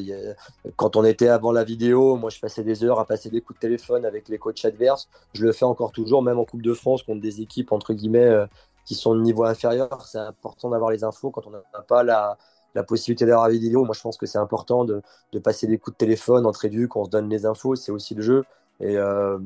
Quand 0.75 0.97
on 0.97 1.05
était 1.05 1.29
avant 1.29 1.53
la 1.53 1.63
vidéo, 1.63 2.17
moi 2.17 2.29
je 2.29 2.41
passais 2.41 2.65
des 2.65 2.83
heures 2.83 2.99
à 2.99 3.07
passer 3.07 3.31
des 3.31 3.41
coups 3.41 3.57
de 3.57 3.61
téléphone 3.61 4.05
avec 4.05 4.29
les 4.29 4.37
coachs 4.37 4.65
adverses. 4.65 5.09
Je 5.33 5.45
le 5.45 5.53
fais 5.53 5.65
encore 5.65 5.93
toujours, 5.93 6.23
même 6.25 6.41
en 6.41 6.45
Coupe 6.45 6.63
de 6.63 6.75
France 6.75 7.05
contre 7.05 7.21
des 7.21 7.41
équipes 7.41 7.71
entre 7.71 7.95
guillemets 7.95 8.27
euh, 8.27 8.47
qui 8.85 8.97
sont 8.97 9.15
de 9.15 9.21
niveau 9.21 9.45
inférieur. 9.45 10.07
C'est 10.07 10.19
important 10.19 10.71
d'avoir 10.71 10.91
les 10.91 11.05
infos 11.05 11.31
quand 11.31 11.47
on 11.47 11.51
n'a 11.51 11.63
pas 11.87 12.03
la, 12.03 12.37
possibilité 12.83 13.27
d'avoir 13.27 13.47
la 13.47 13.55
vidéo. 13.55 13.85
Moi 13.85 13.95
je 13.95 14.01
pense 14.01 14.19
que 14.19 14.27
c'est 14.27 14.39
important 14.39 14.85
de, 14.85 15.03
passer 15.45 15.69
des 15.69 15.79
coups 15.79 15.95
de 15.95 15.99
téléphone 15.99 16.45
entre 16.45 16.65
éducs, 16.65 16.89
qu'on 16.89 17.05
se 17.05 17.11
donne 17.11 17.29
les 17.29 17.47
infos, 17.47 17.77
c'est 17.77 17.93
aussi 17.93 18.17
le 18.17 18.23
jeu. 18.23 18.45
Et 18.81 18.97
euh, 18.97 19.39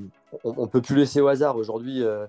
on, 0.45 0.63
ne 0.63 0.67
peut 0.67 0.81
plus 0.81 0.97
laisser 0.97 1.21
au 1.21 1.29
hasard. 1.29 1.57
Aujourd'hui, 1.57 2.03
euh, 2.03 2.27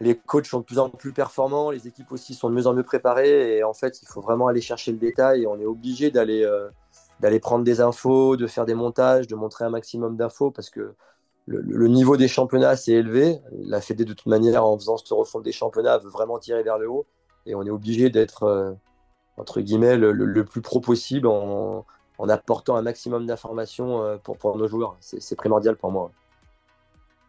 les 0.00 0.16
coachs 0.16 0.46
sont 0.46 0.60
de 0.60 0.64
plus 0.64 0.78
en 0.78 0.90
plus 0.90 1.12
performants, 1.12 1.70
les 1.70 1.88
équipes 1.88 2.12
aussi 2.12 2.34
sont 2.34 2.48
de 2.50 2.54
mieux 2.54 2.66
en 2.66 2.74
mieux 2.74 2.82
préparées. 2.82 3.56
Et 3.56 3.64
en 3.64 3.74
fait, 3.74 4.00
il 4.02 4.06
faut 4.06 4.20
vraiment 4.20 4.46
aller 4.46 4.60
chercher 4.60 4.92
le 4.92 4.98
détail. 4.98 5.42
Et 5.42 5.46
on 5.46 5.58
est 5.58 5.66
obligé 5.66 6.10
d'aller 6.10 6.44
euh, 6.44 6.68
d'aller 7.20 7.40
prendre 7.40 7.64
des 7.64 7.80
infos, 7.80 8.36
de 8.36 8.46
faire 8.46 8.66
des 8.66 8.74
montages, 8.74 9.26
de 9.26 9.34
montrer 9.34 9.64
un 9.64 9.70
maximum 9.70 10.16
d'infos 10.16 10.50
parce 10.50 10.68
que 10.70 10.94
le, 11.46 11.88
niveau 11.88 12.16
des 12.16 12.26
championnats 12.26 12.74
s'est 12.74 12.92
élevé. 12.92 13.38
La 13.52 13.80
Fédé, 13.80 14.04
de 14.04 14.14
toute 14.14 14.26
manière, 14.26 14.64
en 14.64 14.78
faisant 14.78 14.96
ce 14.96 15.12
refonte 15.12 15.42
des 15.42 15.52
championnats, 15.52 15.98
veut 15.98 16.08
vraiment 16.08 16.38
tirer 16.38 16.62
vers 16.62 16.78
le 16.78 16.88
haut. 16.88 17.06
Et 17.46 17.54
on 17.54 17.62
est 17.62 17.70
obligé 17.70 18.08
d'être, 18.08 18.74
entre 19.36 19.60
guillemets, 19.60 19.98
le, 19.98 20.44
plus 20.44 20.62
pro 20.62 20.80
possible 20.80 21.26
en, 21.26 21.84
en 22.18 22.28
apportant 22.28 22.76
un 22.76 22.82
maximum 22.82 23.26
d'informations 23.26 24.02
euh, 24.02 24.16
pour, 24.16 24.56
nos 24.56 24.68
joueurs. 24.68 24.96
C'est 25.00 25.36
primordial 25.36 25.76
pour 25.76 25.90
moi. 25.90 26.10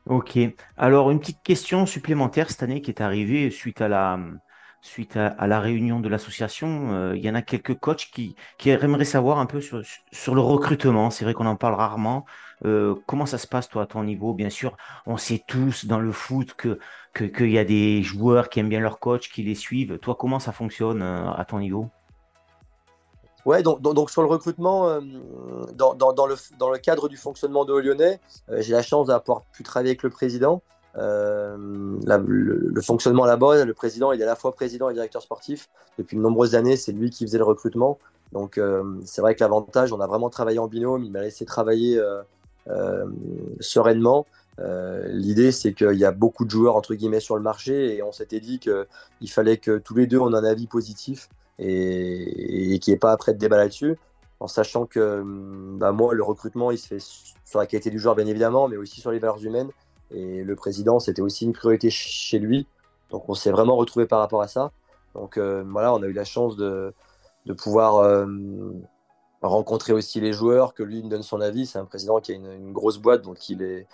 Ok. 0.07 0.37
Alors, 0.77 1.09
une 1.09 1.19
petite 1.19 1.41
question 1.43 1.85
supplémentaire 1.85 2.49
cette 2.51 2.63
année 2.63 2.81
qui 2.81 2.91
est 2.91 3.01
arrivée 3.01 3.49
suite 3.49 3.81
à 3.81 3.87
la, 3.87 5.59
réunion 5.59 5.99
de 5.99 6.09
l'association. 6.09 6.93
Euh, 6.93 7.15
il 7.15 7.25
y 7.25 7.29
en 7.29 7.35
a 7.35 7.41
quelques 7.41 7.79
coachs 7.79 8.11
qui, 8.11 8.35
aimeraient 8.65 9.05
savoir 9.05 9.39
un 9.39 9.47
peu 9.47 9.61
sur, 9.61 10.35
le 10.35 10.41
recrutement. 10.41 11.09
C'est 11.09 11.25
vrai 11.25 11.33
qu'on 11.33 11.47
en 11.47 11.55
parle 11.55 11.73
rarement. 11.73 12.25
Euh, 12.65 12.95
comment 13.07 13.25
ça 13.25 13.39
se 13.39 13.47
passe, 13.47 13.67
toi, 13.67 13.83
à 13.83 13.85
ton 13.87 14.03
niveau? 14.03 14.33
Bien 14.35 14.51
sûr, 14.51 14.77
on 15.07 15.17
sait 15.17 15.43
tous 15.47 15.85
dans 15.85 15.99
le 15.99 16.11
foot 16.11 16.53
que 16.53 16.79
qu'il 17.13 17.49
y 17.49 17.57
a 17.57 17.63
des 17.63 18.03
joueurs 18.03 18.49
qui 18.49 18.59
aiment 18.59 18.67
bien 18.67 18.81
leur 18.81 18.99
coach, 18.99 19.31
qui 19.31 19.41
les 19.41 19.55
suivent. 19.55 19.99
Toi, 19.99 20.15
comment 20.19 20.39
ça 20.39 20.51
fonctionne 20.51 21.01
à 21.01 21.45
ton 21.47 21.59
niveau? 21.59 21.89
Ouais, 23.45 23.61
donc, 23.61 24.09
sur 24.09 24.23
le 24.23 24.27
recrutement, 24.27 24.89
euh, 24.89 25.01
dans, 25.75 25.93
le, 26.25 26.35
le, 26.35 26.77
cadre 26.79 27.07
du 27.07 27.15
fonctionnement 27.15 27.63
de 27.63 27.75
Lyonnais, 27.77 28.19
euh, 28.49 28.59
j'ai 28.61 28.73
la 28.73 28.81
chance 28.81 29.07
d'avoir 29.07 29.43
pu 29.53 29.61
travailler 29.61 29.91
avec 29.91 30.01
le 30.01 30.09
président. 30.09 30.63
Euh, 30.97 31.55
le, 32.07 32.81
fonctionnement 32.81 33.25
là-bas, 33.25 33.63
le 33.63 33.73
président, 33.75 34.11
il 34.13 34.19
est 34.19 34.23
à 34.23 34.27
la 34.27 34.35
fois 34.35 34.51
président 34.53 34.89
et 34.89 34.95
directeur 34.95 35.21
sportif. 35.21 35.69
Depuis 35.99 36.17
de 36.17 36.21
nombreuses 36.21 36.55
années, 36.55 36.75
c'est 36.75 36.91
lui 36.91 37.11
qui 37.11 37.23
faisait 37.23 37.37
le 37.37 37.43
recrutement. 37.43 37.99
Donc 38.31 38.59
c'est 39.05 39.21
vrai 39.21 39.35
que 39.35 39.41
l'avantage, 39.41 39.93
on 39.93 39.99
a 40.01 40.07
vraiment 40.07 40.29
travaillé 40.29 40.57
en 40.57 40.67
binôme. 40.67 41.03
Il 41.03 41.11
m'a 41.11 41.21
laissé 41.21 41.45
travailler 41.45 42.01
sereinement. 43.59 44.25
L'idée, 45.05 45.51
c'est 45.51 45.73
qu'il 45.73 45.93
y 45.93 46.05
a 46.05 46.11
beaucoup 46.11 46.45
de 46.45 46.49
joueurs 46.49 46.75
entre 46.75 46.95
guillemets 46.95 47.19
sur 47.19 47.35
le 47.35 47.43
marché 47.43 47.95
et 47.95 48.01
on 48.01 48.11
s'était 48.11 48.39
dit 48.39 48.59
qu'il 48.59 49.29
fallait 49.29 49.57
que 49.57 49.77
tous 49.77 49.95
les 49.95 50.07
deux 50.07 50.17
on 50.17 50.33
ait 50.33 50.37
un 50.37 50.43
avis 50.43 50.67
positif 50.67 51.29
et, 51.59 52.73
et 52.73 52.79
qu'il 52.79 52.91
n'y 52.91 52.95
ait 52.95 52.99
pas 52.99 53.11
après 53.11 53.33
de 53.33 53.37
débat 53.39 53.57
là-dessus, 53.57 53.97
en 54.39 54.47
sachant 54.47 54.85
que 54.85 55.21
hum, 55.21 55.77
bah, 55.79 55.91
moi, 55.91 56.13
le 56.13 56.23
recrutement, 56.23 56.71
il 56.71 56.77
se 56.77 56.87
fait 56.87 56.99
sur 56.99 57.59
la 57.59 57.65
qualité 57.65 57.89
du 57.89 57.99
joueur, 57.99 58.15
bien 58.15 58.27
évidemment, 58.27 58.67
mais 58.67 58.77
aussi 58.77 59.01
sur 59.01 59.11
les 59.11 59.19
valeurs 59.19 59.43
humaines. 59.43 59.69
Et 60.11 60.43
le 60.43 60.55
président, 60.55 60.99
c'était 60.99 61.21
aussi 61.21 61.45
une 61.45 61.53
priorité 61.53 61.89
chez 61.89 62.39
lui. 62.39 62.67
Donc 63.09 63.29
on 63.29 63.33
s'est 63.33 63.51
vraiment 63.51 63.75
retrouvé 63.75 64.05
par 64.05 64.19
rapport 64.19 64.41
à 64.41 64.47
ça. 64.47 64.71
Donc 65.13 65.37
euh, 65.37 65.63
voilà, 65.67 65.93
on 65.93 66.03
a 66.03 66.07
eu 66.07 66.13
la 66.13 66.25
chance 66.25 66.57
de, 66.57 66.93
pouvoir 67.57 67.97
euh, 67.97 68.25
rencontrer 69.41 69.93
aussi 69.93 70.19
les 70.19 70.33
joueurs, 70.33 70.73
que 70.73 70.83
lui 70.83 71.03
me 71.03 71.09
donne 71.09 71.23
son 71.23 71.41
avis. 71.41 71.65
C'est 71.65 71.79
un 71.79 71.85
président 71.85 72.19
qui 72.19 72.33
a 72.33 72.35
une, 72.35 72.51
une, 72.51 72.73
grosse 72.73 72.97
boîte, 72.97 73.21
donc 73.21 73.49
il 73.49 73.61
est 73.63 73.87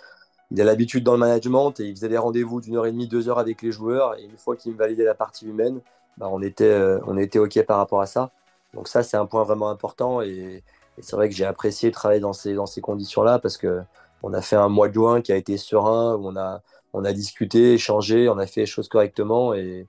il 0.50 0.60
a 0.60 0.64
l'habitude 0.64 1.02
dans 1.02 1.14
le 1.14 1.18
management 1.18 1.80
et 1.80 1.84
il 1.84 1.96
faisait 1.96 2.10
des 2.10 2.18
rendez-vous 2.18 2.60
d'une 2.60 2.76
heure 2.76 2.84
et 2.84 2.92
demie, 2.92 3.08
deux 3.08 3.28
heures 3.30 3.38
avec 3.38 3.62
les 3.62 3.72
joueurs. 3.72 4.18
Et 4.18 4.24
une 4.24 4.36
fois 4.36 4.54
qu'il 4.54 4.72
me 4.72 4.76
validait 4.76 5.04
la 5.04 5.14
partie 5.14 5.46
humaine, 5.46 5.80
bah, 6.18 6.28
on, 6.30 6.42
était, 6.42 6.64
euh, 6.64 7.00
on 7.06 7.16
était 7.16 7.38
OK 7.38 7.60
par 7.64 7.78
rapport 7.78 8.00
à 8.00 8.06
ça. 8.06 8.30
Donc 8.74 8.88
ça, 8.88 9.02
c'est 9.02 9.16
un 9.16 9.26
point 9.26 9.44
vraiment 9.44 9.70
important. 9.70 10.22
Et, 10.22 10.62
c'est 11.00 11.16
vrai 11.16 11.30
que 11.30 11.34
j'ai 11.34 11.46
apprécié 11.46 11.90
travailler 11.90 12.20
dans 12.20 12.34
ces, 12.34 12.52
dans 12.52 12.66
ces 12.66 12.82
conditions-là 12.82 13.38
parce 13.38 13.56
que 13.56 13.80
on 14.22 14.34
a 14.34 14.42
fait 14.42 14.56
un 14.56 14.68
mois 14.68 14.88
de 14.88 14.94
juin 14.94 15.22
qui 15.22 15.32
a 15.32 15.36
été 15.36 15.56
serein, 15.56 16.14
où 16.16 16.28
on 16.28 16.36
a, 16.36 16.60
on 16.92 17.04
a 17.04 17.12
discuté, 17.12 17.72
échangé, 17.74 18.28
on 18.28 18.38
a 18.38 18.46
fait 18.46 18.60
les 18.60 18.66
choses 18.66 18.88
correctement. 18.88 19.54
Et, 19.54 19.86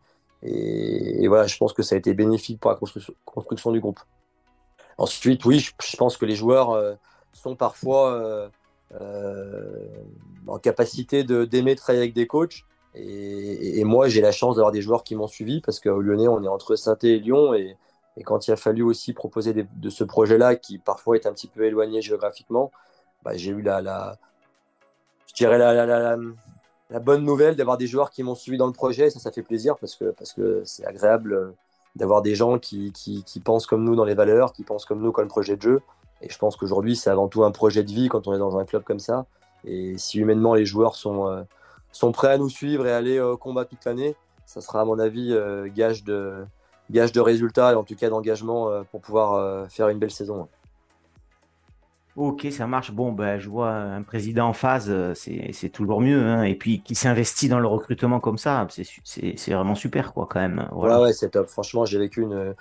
voilà, 1.27 1.45
je 1.45 1.57
pense 1.57 1.73
que 1.73 1.83
ça 1.83 1.95
a 1.95 1.97
été 1.97 2.13
bénéfique 2.13 2.59
pour 2.59 2.71
la 2.71 2.77
construction, 3.25 3.71
du 3.71 3.79
groupe. 3.79 3.99
Ensuite, 4.97 5.43
oui, 5.45 5.59
je, 5.59 5.97
pense 5.97 6.17
que 6.17 6.25
les 6.25 6.35
joueurs 6.35 6.71
euh, 6.71 6.93
sont 7.33 7.55
parfois 7.55 8.49
euh, 9.01 9.87
en 10.47 10.59
capacité 10.59 11.23
d'aimer 11.23 11.75
travailler 11.75 12.03
avec 12.03 12.13
des 12.13 12.27
coachs. 12.27 12.63
Et, 12.95 13.83
moi, 13.83 14.07
j'ai 14.07 14.21
la 14.21 14.31
chance 14.31 14.55
d'avoir 14.55 14.71
des 14.71 14.81
joueurs 14.81 15.03
qui 15.03 15.15
m'ont 15.15 15.27
suivi 15.27 15.61
parce 15.61 15.79
qu'au 15.79 15.99
Lyonnais, 15.99 16.27
on 16.27 16.43
est 16.43 16.47
entre 16.47 16.75
saint 16.75 16.97
et 17.03 17.19
Lyon. 17.19 17.53
Et, 17.53 17.77
quand 18.25 18.47
il 18.47 18.51
a 18.51 18.55
fallu 18.55 18.83
aussi 18.83 19.13
proposer 19.13 19.53
de 19.53 19.89
ce 19.89 20.03
projet-là, 20.03 20.55
qui 20.55 20.77
parfois 20.77 21.15
est 21.15 21.25
un 21.25 21.33
petit 21.33 21.47
peu 21.47 21.65
éloigné 21.65 22.01
géographiquement, 22.01 22.71
bah, 23.23 23.31
j'ai 23.35 23.51
eu 23.51 23.61
la, 23.61 24.17
je 25.27 25.33
dirais 25.33 25.57
la, 25.57 26.15
la, 26.89 26.99
bonne 26.99 27.23
nouvelle 27.23 27.55
d'avoir 27.55 27.77
des 27.77 27.87
joueurs 27.87 28.11
qui 28.11 28.21
m'ont 28.21 28.35
suivi 28.35 28.57
dans 28.57 28.67
le 28.67 28.73
projet. 28.73 29.09
Ça, 29.09 29.19
ça 29.19 29.31
fait 29.31 29.41
plaisir 29.41 29.77
parce 29.77 29.95
que 29.95 30.11
parce 30.11 30.33
que 30.33 30.61
c'est 30.63 30.85
agréable 30.85 31.55
d'avoir 31.95 32.21
des 32.21 32.35
gens 32.35 32.59
qui, 32.59 32.91
qui, 32.91 33.39
pensent 33.39 33.65
comme 33.65 33.83
nous 33.83 33.95
dans 33.95 34.05
les 34.05 34.15
valeurs, 34.15 34.53
qui 34.53 34.63
pensent 34.63 34.85
comme 34.85 35.01
nous 35.01 35.11
comme 35.11 35.27
projet 35.27 35.55
de 35.55 35.61
jeu. 35.61 35.81
Et 36.21 36.29
je 36.29 36.37
pense 36.37 36.55
qu'aujourd'hui, 36.55 36.95
c'est 36.95 37.09
avant 37.09 37.27
tout 37.27 37.43
un 37.43 37.51
projet 37.51 37.83
de 37.83 37.91
vie 37.91 38.09
quand 38.09 38.27
on 38.27 38.33
est 38.33 38.39
dans 38.39 38.57
un 38.57 38.65
club 38.65 38.83
comme 38.83 38.99
ça. 38.99 39.25
Et 39.65 39.97
si 39.97 40.19
humainement 40.19 40.53
les 40.55 40.65
joueurs 40.65 40.95
sont, 40.95 41.27
euh, 41.27 41.43
sont 41.93 42.11
prêts 42.11 42.31
à 42.33 42.37
nous 42.37 42.49
suivre 42.49 42.85
et 42.87 42.91
à 42.91 42.97
aller 42.97 43.19
au 43.19 43.37
combat 43.37 43.65
toute 43.65 43.85
l'année, 43.85 44.15
ça 44.45 44.61
sera 44.61 44.81
à 44.81 44.85
mon 44.85 44.99
avis 44.99 45.33
euh, 45.33 45.69
gage, 45.73 46.03
de, 46.03 46.45
gage 46.91 47.11
de 47.11 47.21
résultats 47.21 47.71
et 47.71 47.75
en 47.75 47.83
tout 47.83 47.95
cas 47.95 48.09
d'engagement 48.09 48.83
pour 48.91 49.01
pouvoir 49.01 49.69
faire 49.69 49.89
une 49.89 49.99
belle 49.99 50.11
saison. 50.11 50.47
Ok, 52.15 52.47
ça 52.51 52.67
marche. 52.67 52.91
Bon, 52.91 53.11
ben, 53.11 53.39
je 53.39 53.49
vois 53.49 53.71
un 53.71 54.03
président 54.03 54.47
en 54.47 54.53
phase, 54.53 54.87
euh, 54.89 55.13
c'est 55.15 55.69
toujours 55.69 55.99
mieux. 55.99 56.21
Hein. 56.21 56.43
Et 56.43 56.53
puis, 56.53 56.81
qui 56.83 56.93
s'investit 56.93 57.49
dans 57.49 57.59
le 57.59 57.67
recrutement 57.67 58.19
comme 58.19 58.37
ça, 58.37 58.67
c'est 59.03 59.51
vraiment 59.51 59.73
super, 59.73 60.13
quoi, 60.13 60.27
quand 60.29 60.39
même. 60.39 60.67
Voilà. 60.71 60.99
Ouais, 60.99 61.05
ouais, 61.05 61.13
c'est 61.13 61.31
top. 61.31 61.47
Franchement, 61.47 61.85
j'ai 61.85 61.97
vécu 61.97 62.21
une, 62.21 62.53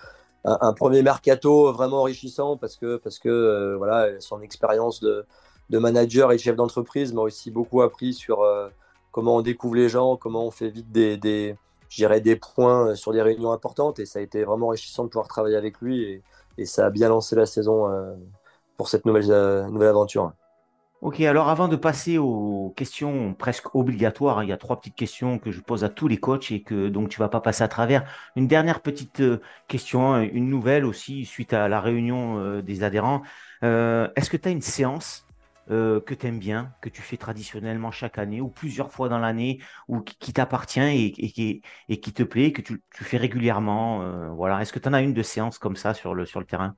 un, 0.45 0.73
premier 0.73 1.03
mercato 1.03 1.71
vraiment 1.71 2.01
enrichissant 2.01 2.57
parce 2.57 2.77
que, 2.77 2.97
parce 2.97 3.18
que 3.18 3.29
euh, 3.29 3.77
voilà, 3.77 4.18
son 4.21 4.40
expérience 4.40 5.01
de, 5.01 5.27
de, 5.68 5.79
manager 5.79 6.33
et 6.33 6.37
de 6.37 6.40
chef 6.40 6.57
d'entreprise 6.57 7.12
m'a 7.12 7.21
aussi 7.21 7.51
beaucoup 7.51 7.83
appris 7.83 8.14
sur 8.14 8.40
euh, 8.40 8.68
comment 9.12 9.37
on 9.37 9.42
découvre 9.42 9.77
les 9.77 9.88
gens, 9.88 10.16
comment 10.16 10.46
on 10.46 10.51
fait 10.51 10.70
vite 10.70 10.90
des, 10.90 11.16
des, 11.16 11.57
des 11.98 12.37
points 12.37 12.94
sur 12.96 13.12
des 13.12 13.22
réunions 13.22 13.53
importantes. 13.53 14.01
Et 14.01 14.07
ça 14.07 14.18
a 14.18 14.22
été 14.22 14.42
vraiment 14.44 14.68
enrichissant 14.68 15.05
de 15.05 15.09
pouvoir 15.09 15.29
travailler 15.29 15.57
avec 15.57 15.81
lui. 15.81 16.03
Et, 16.03 16.22
ça 16.64 16.87
a 16.87 16.90
bien 16.90 17.09
lancé 17.09 17.35
la 17.35 17.46
saison 17.46 17.88
pour 18.77 18.88
cette 18.88 19.07
nouvelle, 19.07 19.31
euh, 19.31 19.68
nouvelle 19.68 19.88
aventure. 19.88 20.33
Ok, 21.01 21.20
alors 21.20 21.48
avant 21.48 21.66
de 21.66 21.75
passer 21.75 22.18
aux 22.18 22.72
questions 22.77 23.35
presque 23.35 23.75
obligatoires, 23.75 24.38
hein, 24.38 24.44
il 24.44 24.51
y 24.51 24.53
a 24.53 24.57
trois 24.57 24.79
petites 24.79 24.94
questions 24.94 25.38
que 25.38 25.51
je 25.51 25.61
pose 25.61 25.83
à 25.83 25.88
tous 25.88 26.07
les 26.07 26.18
coachs 26.18 26.53
et 26.53 26.62
que 26.62 26.88
donc 26.88 27.09
tu 27.09 27.18
vas 27.18 27.29
pas 27.29 27.40
passer 27.40 27.64
à 27.64 27.68
travers. 27.68 28.05
Une 28.37 28.46
dernière 28.46 28.81
petite 28.81 29.20
euh, 29.20 29.40
question, 29.66 30.14
hein, 30.14 30.22
une 30.22 30.48
nouvelle 30.48 30.85
aussi 30.85 31.25
suite 31.25 31.53
à 31.53 31.68
la 31.68 31.81
réunion 31.81 32.38
euh, 32.38 32.62
des 32.62 32.85
adhérents. 32.85 33.22
Est-ce 33.62 34.31
que 34.31 34.37
tu 34.37 34.48
as 34.48 34.53
une 34.53 34.62
séance 34.62 35.25
que 35.68 36.14
tu 36.14 36.27
aimes 36.27 36.38
bien, 36.38 36.72
que 36.81 36.88
tu 36.88 37.03
fais 37.03 37.16
traditionnellement 37.16 37.90
chaque 37.90 38.18
année 38.18 38.40
ou 38.40 38.48
plusieurs 38.48 38.90
fois 38.90 39.09
dans 39.09 39.18
l'année, 39.18 39.61
ou 39.88 40.01
qui, 40.01 40.33
t'appartient 40.33 40.81
et, 40.81 42.01
qui 42.01 42.12
te 42.12 42.22
plaît, 42.22 42.53
que 42.53 42.62
tu, 42.62 42.83
fais 42.92 43.16
régulièrement 43.16 44.35
Voilà. 44.35 44.61
Est-ce 44.61 44.72
que 44.72 44.79
tu 44.79 44.88
en 44.88 44.92
as 44.92 45.03
une 45.03 45.14
de 45.14 45.22
séance 45.22 45.59
comme 45.59 45.77
ça 45.77 45.94
sur 45.94 46.14
le, 46.14 46.27
terrain? 46.44 46.75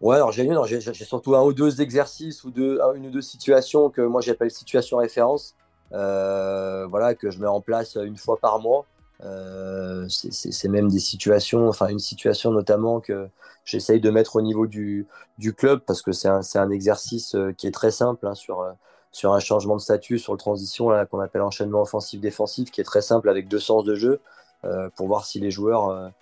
Ouais, 0.00 0.16
alors 0.16 0.30
j'ai 0.32 0.92
surtout 1.04 1.34
un 1.36 1.42
ou 1.42 1.54
deux 1.54 1.80
exercices 1.80 2.44
ou 2.44 2.52
une 2.56 3.06
ou 3.06 3.10
deux 3.10 3.22
situations 3.22 3.88
que 3.88 4.02
moi 4.02 4.20
j'appelle 4.20 4.50
situation 4.50 4.98
référence, 4.98 5.54
euh, 5.92 6.86
voilà, 6.86 7.14
que 7.14 7.30
je 7.30 7.40
mets 7.40 7.46
en 7.46 7.60
place 7.60 7.96
une 7.96 8.16
fois 8.16 8.36
par 8.36 8.60
mois. 8.60 8.84
Euh, 9.24 10.06
c'est 10.08 10.68
même 10.68 10.90
des 10.90 10.98
situations, 10.98 11.68
enfin 11.68 11.88
une 11.88 11.98
situation 11.98 12.50
notamment 12.50 13.00
que 13.00 13.28
j'essaye 13.66 14.00
de 14.00 14.08
mettre 14.08 14.36
au 14.36 14.42
niveau 14.42 14.66
du, 14.66 15.06
du 15.36 15.52
club 15.52 15.80
parce 15.86 16.00
que 16.00 16.12
c'est 16.12 16.28
un, 16.28 16.40
un, 16.54 16.70
exercice 16.70 17.34
euh, 17.34 17.52
qui 17.52 17.66
est 17.66 17.72
très 17.72 17.90
simple 17.90 18.26
hein, 18.26 18.34
sur, 18.34 18.66
sur 19.12 19.34
un 19.34 19.40
changement 19.40 19.76
de 19.76 19.82
statut, 19.82 20.18
sur 20.18 20.32
le 20.32 20.38
transition 20.38 20.88
qu'on 21.10 21.20
appelle 21.20 21.42
enchaînement 21.42 21.82
offensif-défensif, 21.82 22.70
qui 22.70 22.80
est 22.80 22.84
très 22.84 23.02
simple 23.02 23.28
avec 23.28 23.48
deux 23.48 23.60
sens 23.60 23.84
de 23.84 23.94
jeu 23.94 24.20
pour 24.96 25.06
voir 25.06 25.24
si 25.24 25.38
les 25.38 25.52
joueurs 25.52 26.12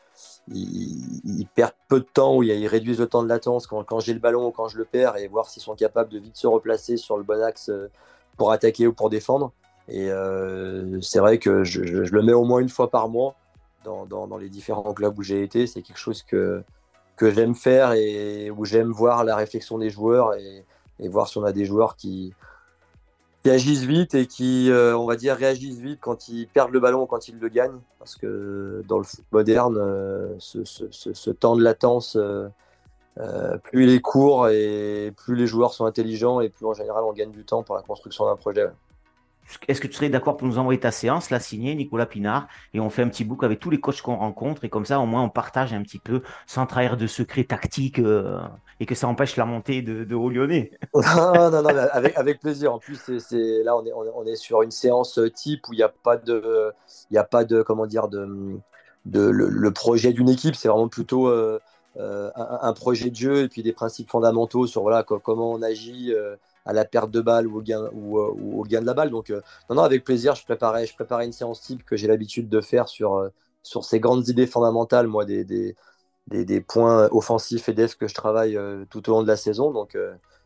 ils, 0.48 1.46
perdent 1.54 1.72
peu 1.88 2.00
de 2.00 2.07
temps 2.07 2.37
ou 2.37 2.42
ils 2.42 2.66
réduisent 2.66 2.98
le 2.98 3.07
temps 3.07 3.22
de 3.22 3.28
latence 3.28 3.66
quand, 3.66 4.00
j'ai 4.00 4.12
le 4.12 4.20
ballon 4.20 4.48
ou 4.48 4.50
quand 4.50 4.68
je 4.68 4.78
le 4.78 4.85
perds 4.85 5.16
et 5.16 5.28
voir 5.28 5.48
s'ils 5.48 5.62
sont 5.62 5.74
capables 5.74 6.11
de 6.11 6.18
vite 6.18 6.37
se 6.37 6.46
replacer 6.46 6.96
sur 6.96 7.16
le 7.16 7.22
bon 7.22 7.42
axe 7.42 7.70
euh, 7.70 7.90
pour 8.37 8.52
attaquer 8.52 8.87
ou 8.87 8.92
pour 8.92 9.11
défendre. 9.11 9.52
Et 9.88 10.11
euh, 10.11 11.00
c'est 11.00 11.18
vrai 11.18 11.38
que 11.38 11.64
je, 11.64 11.80
le 11.80 12.22
mets 12.22 12.33
au 12.33 12.44
moins 12.44 12.61
une 12.61 12.68
fois 12.68 12.90
par 12.90 13.09
mois 13.09 13.35
dans, 13.85 14.07
dans, 14.07 14.38
les 14.38 14.48
différents 14.48 14.94
clubs 14.94 15.18
où 15.18 15.22
j'ai 15.22 15.42
été. 15.42 15.66
C'est 15.66 15.83
quelque 15.83 15.98
chose 15.98 16.22
que, 16.22 16.62
que 17.16 17.31
j'aime 17.31 17.55
faire 17.55 17.92
et 17.92 18.50
où 18.50 18.64
j'aime 18.64 18.90
voir 18.90 19.24
la 19.24 19.37
réflexion 19.37 19.79
des 19.79 19.90
joueurs 19.90 20.35
et, 20.35 20.64
voir 21.09 21.29
si 21.29 21.38
on 21.38 21.44
a 21.44 21.53
des 21.53 21.64
joueurs 21.64 21.96
qui, 21.96 22.33
qui 23.42 23.50
agissent 23.50 23.85
vite 23.85 24.14
et 24.14 24.27
qui, 24.27 24.70
euh, 24.70 24.96
on 24.96 25.07
va 25.07 25.16
dire, 25.16 25.37
réagissent 25.37 25.79
vite 25.79 25.98
quand 26.00 26.29
ils 26.29 26.46
perdent 26.46 26.72
le 26.72 26.81
ballon 26.81 27.03
ou 27.03 27.07
quand 27.07 27.29
ils 27.29 27.38
le 27.38 27.48
gagnent. 27.48 27.81
Parce 27.98 28.16
que 28.16 28.83
dans 28.88 28.98
le 28.98 29.05
foot 29.05 29.24
moderne, 29.33 29.77
euh, 29.79 30.35
ce, 30.38 31.31
temps 31.31 31.57
de 31.57 31.62
latence, 31.62 32.16
euh, 32.16 32.48
plus 33.59 33.85
il 33.85 33.90
est 33.90 34.00
court 34.00 34.48
et 34.48 35.12
plus 35.16 35.37
les 35.37 35.46
joueurs 35.46 35.74
sont 35.74 35.85
intelligents 35.85 36.40
et 36.40 36.48
plus 36.48 36.66
en 36.66 36.74
général 36.74 37.05
on 37.05 37.12
gagne 37.12 37.31
du 37.31 37.44
temps 37.44 37.62
pour 37.62 37.77
la 37.77 37.83
construction 37.83 38.27
d'un 38.27 38.37
projet. 38.37 38.66
Est-ce 39.68 39.80
que 39.80 39.87
tu 39.87 39.94
serais 39.94 40.09
d'accord 40.09 40.37
pour 40.37 40.48
nous 40.48 40.59
envoyer 40.59 40.80
ta 40.80 40.90
séance, 40.90 41.30
la 41.30 41.40
signer 41.40 41.74
Nicolas 41.74 42.07
Pinard, 42.07 42.48
et 42.72 42.80
on 42.80 42.90
fait 42.90 43.02
un 43.02 43.09
petit 43.09 43.24
book 43.24 43.44
avec 43.44 43.61
tous 43.61 43.70
les 43.70 43.80
coachs 43.80 44.00
qu'on 44.00 44.16
rencontre, 44.16 44.64
et 44.64 44.68
comme 44.68 44.87
ça, 44.87 44.98
au 45.00 45.07
moins, 45.07 45.22
on 45.22 45.28
partage 45.28 45.72
un 45.72 45.83
petit 45.83 45.98
peu 45.98 46.22
sans 46.46 46.66
trahir 46.66 46.96
de 46.96 47.07
secrets 47.07 47.44
tactiques 47.44 47.98
euh, 47.98 48.38
et 48.80 48.87
que 48.87 48.94
ça 48.94 49.07
empêche 49.07 49.37
la 49.37 49.44
montée 49.44 49.83
de, 49.83 50.04
de 50.04 50.14
non, 50.14 51.50
non, 51.50 51.62
non, 51.62 51.68
avec, 51.92 52.40
plaisir. 52.40 52.72
En 52.72 52.78
plus, 52.78 53.09
là, 53.30 53.76
on 53.76 54.26
est, 54.26 54.37
sur 54.37 54.62
une 54.62 54.70
séance 54.70 55.20
type 55.35 55.68
où 55.68 55.72
il 55.72 55.76
n'y 55.76 55.83
a 55.83 55.88
pas 55.88 56.16
de, 56.16 56.72
il 57.11 57.22
de, 57.46 57.62
comment 57.62 57.87
dire, 57.87 58.09
le, 59.04 59.70
projet 59.70 60.12
d'une 60.12 60.28
équipe, 60.28 60.54
c'est 60.54 60.68
vraiment 60.68 60.88
plutôt 60.88 61.28
euh, 61.28 61.61
euh, 61.98 62.30
un, 62.35 62.72
projet 62.72 63.11
de 63.11 63.16
jeu 63.16 63.42
et 63.42 63.48
puis 63.48 63.62
des 63.62 63.72
principes 63.72 64.09
fondamentaux 64.09 64.66
sur 64.66 64.83
voilà, 64.83 65.02
comment 65.02 65.52
on 65.52 65.62
agit 65.62 66.12
à 66.64 66.72
la 66.72 66.85
perte 66.85 67.11
de 67.11 67.20
balle 67.20 67.46
ou 67.46 67.59
au 67.59 67.62
gain, 67.62 67.88
ou, 67.92 68.18
euh, 68.18 68.35
au 68.57 68.62
gain 68.64 68.81
de 68.81 68.87
la 68.87 68.94
balle. 68.94 69.11
Donc, 69.11 69.31
euh, 69.31 69.40
non, 69.68 69.77
non, 69.77 69.83
avec 69.83 70.05
plaisir, 70.05 70.35
je 70.35 70.44
préparais, 70.44 70.87
je 70.87 70.94
préparais 70.94 71.27
une 71.27 71.33
séance 71.33 71.61
type 71.61 71.85
que 71.85 71.96
j'ai 71.96 72.09
l'habitude 72.09 72.48
de 72.48 72.61
faire 72.61 72.88
sur, 72.88 73.14
euh, 73.14 73.29
sur 73.62 73.85
ces 73.85 74.00
grandes 74.00 74.29
idées 74.29 74.46
fondamentales, 74.46 75.07
moi, 75.07 75.24
des, 75.24 75.44
des, 75.44 75.74
des, 76.29 76.61
points 76.61 77.09
offensifs 77.12 77.68
et 77.68 77.74
def 77.74 77.96
que 77.96 78.09
je 78.09 78.14
travaille 78.14 78.59
tout 78.90 79.09
au 79.11 79.12
long 79.12 79.22
de 79.22 79.29
la 79.29 79.37
saison. 79.37 79.70
Donc, 79.70 79.96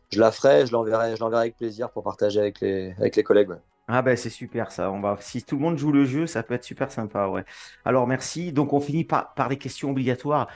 je 0.09 0.19
la 0.19 0.31
ferai, 0.31 0.65
je 0.65 0.71
l'enverrai, 0.71 1.15
je 1.15 1.21
l'enverrai 1.21 1.43
avec 1.43 1.57
plaisir 1.57 1.89
pour 1.91 2.03
partager 2.03 2.39
avec 2.39 2.59
les, 2.61 2.93
avec 2.97 3.15
les 3.15 3.23
collègues. 3.23 3.49
Ah 3.87 4.01
ben 4.03 4.15
c'est 4.15 4.29
super 4.29 4.71
ça. 4.71 4.91
On 4.91 4.99
va 5.01 5.17
si 5.19 5.43
tout 5.43 5.55
le 5.55 5.61
monde 5.61 5.77
joue 5.77 5.91
le 5.91 6.05
jeu, 6.05 6.27
ça 6.27 6.43
peut 6.43 6.53
être 6.53 6.63
super 6.63 6.91
sympa, 6.91 7.27
ouais. 7.27 7.43
Alors 7.85 8.07
merci. 8.07 8.53
Donc 8.53 8.71
on 8.71 8.79
finit 8.79 9.03
par, 9.03 9.33
par 9.33 9.49
les 9.49 9.57
questions 9.57 9.89
obligatoires. 9.89 10.47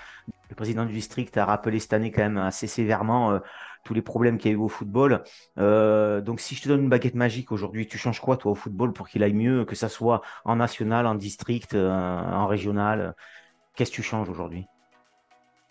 Le 0.50 0.56
président 0.56 0.86
du 0.86 0.94
district 0.94 1.36
a 1.38 1.46
rappelé 1.46 1.80
cette 1.80 1.94
année 1.94 2.12
quand 2.12 2.22
même 2.22 2.38
assez 2.38 2.68
sévèrement 2.68 3.40
tous 3.84 3.94
les 3.94 4.02
problèmes 4.02 4.38
qu'il 4.38 4.52
y 4.52 4.54
a 4.54 4.58
eu 4.58 4.60
au 4.60 4.68
football. 4.68 5.24
Euh, 5.58 6.22
donc, 6.22 6.40
si 6.40 6.56
je 6.56 6.64
te 6.64 6.70
donne 6.70 6.84
une 6.84 6.90
baguette 6.90 7.16
magique 7.16 7.52
aujourd'hui, 7.52 7.88
tu 7.88 7.98
changes 7.98 8.20
quoi, 8.20 8.38
toi, 8.38 8.52
au 8.52 8.56
football 8.56 8.94
pour 8.94 9.08
qu'il 9.08 9.24
aille 9.24 9.34
mieux, 9.34 9.66
que 9.66 9.76
ça 9.76 9.90
soit 9.90 10.22
en 10.46 10.56
national, 10.56 11.06
en 11.06 11.16
district, 11.16 11.74
euh, 11.74 11.92
en 11.92 12.48
régional? 12.48 13.16
Qu'est-ce 13.76 13.92
que 13.92 13.96
tu 13.96 14.04
changes 14.04 14.30
aujourd'hui? 14.30 14.66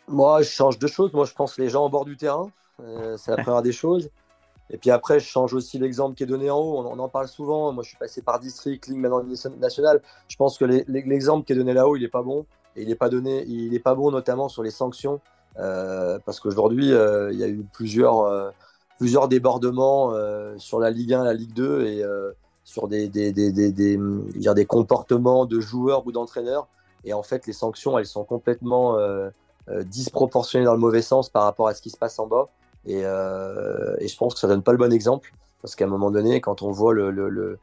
Moi, 0.09 0.42
je 0.42 0.51
change 0.51 0.79
deux 0.79 0.88
choses. 0.88 1.12
Moi, 1.12 1.25
je 1.25 1.33
pense 1.33 1.59
les 1.59 1.68
gens 1.68 1.85
en 1.85 1.88
bord 1.88 2.05
du 2.05 2.16
terrain. 2.16 2.51
Euh, 2.81 3.16
c'est 3.16 3.31
la 3.31 3.42
première 3.42 3.62
des 3.62 3.72
choses. 3.72 4.11
Et 4.70 4.79
puis 4.79 4.90
après, 4.90 5.20
je 5.20 5.27
change 5.27 5.53
aussi 5.55 5.79
l'exemple 5.79 6.14
qui 6.16 6.22
est 6.22 6.27
donné 6.27 6.51
en 6.51 6.59
haut. 6.59 6.79
On, 6.79 6.98
en 6.98 7.09
parle 7.09 7.29
souvent. 7.29 7.72
Moi, 7.72 7.83
je 7.83 7.90
suis 7.90 7.98
passé 7.98 8.22
par 8.22 8.40
district, 8.40 8.87
ligne, 8.87 9.01
maintenant 9.01 9.22
national. 9.59 10.03
Je 10.29 10.37
pense 10.37 10.59
que 10.59 10.64
l'exemple 10.64 11.46
qui 11.46 11.53
est 11.53 11.57
donné 11.57 11.75
là-haut, 11.75 11.96
il 11.96 12.03
n'est 12.03 12.09
pas 12.09 12.22
bon. 12.22 12.46
Et 12.75 12.83
il 12.83 12.96
pas 12.96 13.11
il 13.11 13.70
n'est 13.70 13.79
pas 13.79 13.94
bon 13.94 14.11
notamment 14.11 14.48
sur 14.48 14.62
les 14.62 14.70
sanctions. 14.70 15.20
Euh, 15.58 16.18
parce 16.24 16.40
qu'aujourd'hui, 16.40 16.92
euh, 16.92 17.32
il 17.32 17.38
y 17.38 17.44
a 17.44 17.48
eu 17.48 17.64
plusieurs, 17.72 18.20
euh, 18.20 18.50
débordements 19.28 20.12
sur 20.58 20.78
la 20.78 20.90
Ligue 20.90 21.12
1, 21.12 21.24
la 21.24 21.34
Ligue 21.34 21.52
2 21.54 21.86
et 21.86 22.04
sur 22.62 22.86
des, 22.86 23.08
des, 23.08 24.66
comportements 24.66 25.44
de 25.44 25.58
joueurs 25.58 26.06
ou 26.06 26.12
d'entraîneurs. 26.12 26.68
Et 27.04 27.12
en 27.12 27.24
fait, 27.24 27.48
les 27.48 27.52
sanctions, 27.52 27.98
elles 27.98 28.06
sont 28.06 28.22
complètement 28.22 28.96
disproportionnées 29.86 30.66
dans 30.66 30.74
le 30.74 30.78
mauvais 30.78 31.02
sens 31.02 31.30
par 31.30 31.42
rapport 31.42 31.66
à 31.66 31.74
ce 31.74 31.82
qui 31.82 31.90
se 31.90 31.96
passe 31.96 32.20
en 32.20 32.28
bas. 32.28 32.48
Et, 32.86 33.02
je 33.02 34.16
pense 34.16 34.34
que 34.34 34.40
ça 34.40 34.46
donne 34.46 34.62
pas 34.62 34.70
le 34.70 34.78
bon 34.78 34.92
exemple. 34.92 35.32
Parce 35.62 35.74
qu'à 35.74 35.84
un 35.84 35.88
moment 35.88 36.12
donné, 36.12 36.40
quand 36.40 36.62
on 36.62 36.70
voit 36.70 36.94
le, 36.94 37.58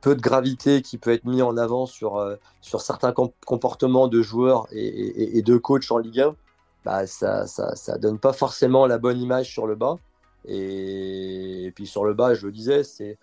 peu 0.00 0.16
de 0.16 0.20
gravité 0.20 0.82
qui 0.82 0.98
peut 0.98 1.12
être 1.12 1.26
mis 1.26 1.42
en 1.42 1.56
avant 1.56 1.86
sur, 1.86 2.20
certains 2.60 3.14
comportements 3.46 4.08
de 4.08 4.20
joueurs 4.20 4.66
et 4.72 5.42
de 5.42 5.56
coachs 5.58 5.92
en 5.92 5.98
Ligue 5.98 6.22
1, 6.22 6.34
bah, 6.84 7.06
ça, 7.06 7.46
ça, 7.46 7.74
ça 7.76 7.98
donne 7.98 8.18
pas 8.18 8.32
forcément 8.32 8.86
la 8.86 8.98
bonne 8.98 9.20
image 9.20 9.50
sur 9.50 9.66
le 9.66 9.74
bas. 9.74 9.96
Et, 10.44 11.72
puis 11.74 11.86
sur 11.86 12.04
le 12.04 12.14
bas, 12.14 12.34
je 12.34 12.46
le 12.46 12.52
disais, 12.52 12.84
c'est 12.84 13.18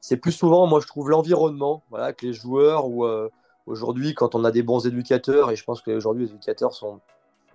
c'est 0.00 0.16
plus 0.16 0.32
souvent, 0.32 0.66
moi 0.68 0.80
je 0.80 0.86
trouve 0.86 1.10
l'environnement, 1.10 1.82
voilà, 1.90 2.12
que 2.12 2.24
les 2.26 2.32
joueurs 2.32 2.86
ou 2.86 3.04
euh, 3.04 3.28
aujourd'hui 3.66 4.14
quand 4.14 4.36
on 4.36 4.44
a 4.44 4.52
des 4.52 4.62
bons 4.62 4.86
éducateurs 4.86 5.50
et 5.50 5.56
je 5.56 5.64
pense 5.64 5.82
qu'aujourd'hui 5.82 6.26
les 6.26 6.30
éducateurs 6.30 6.72
sont 6.72 7.00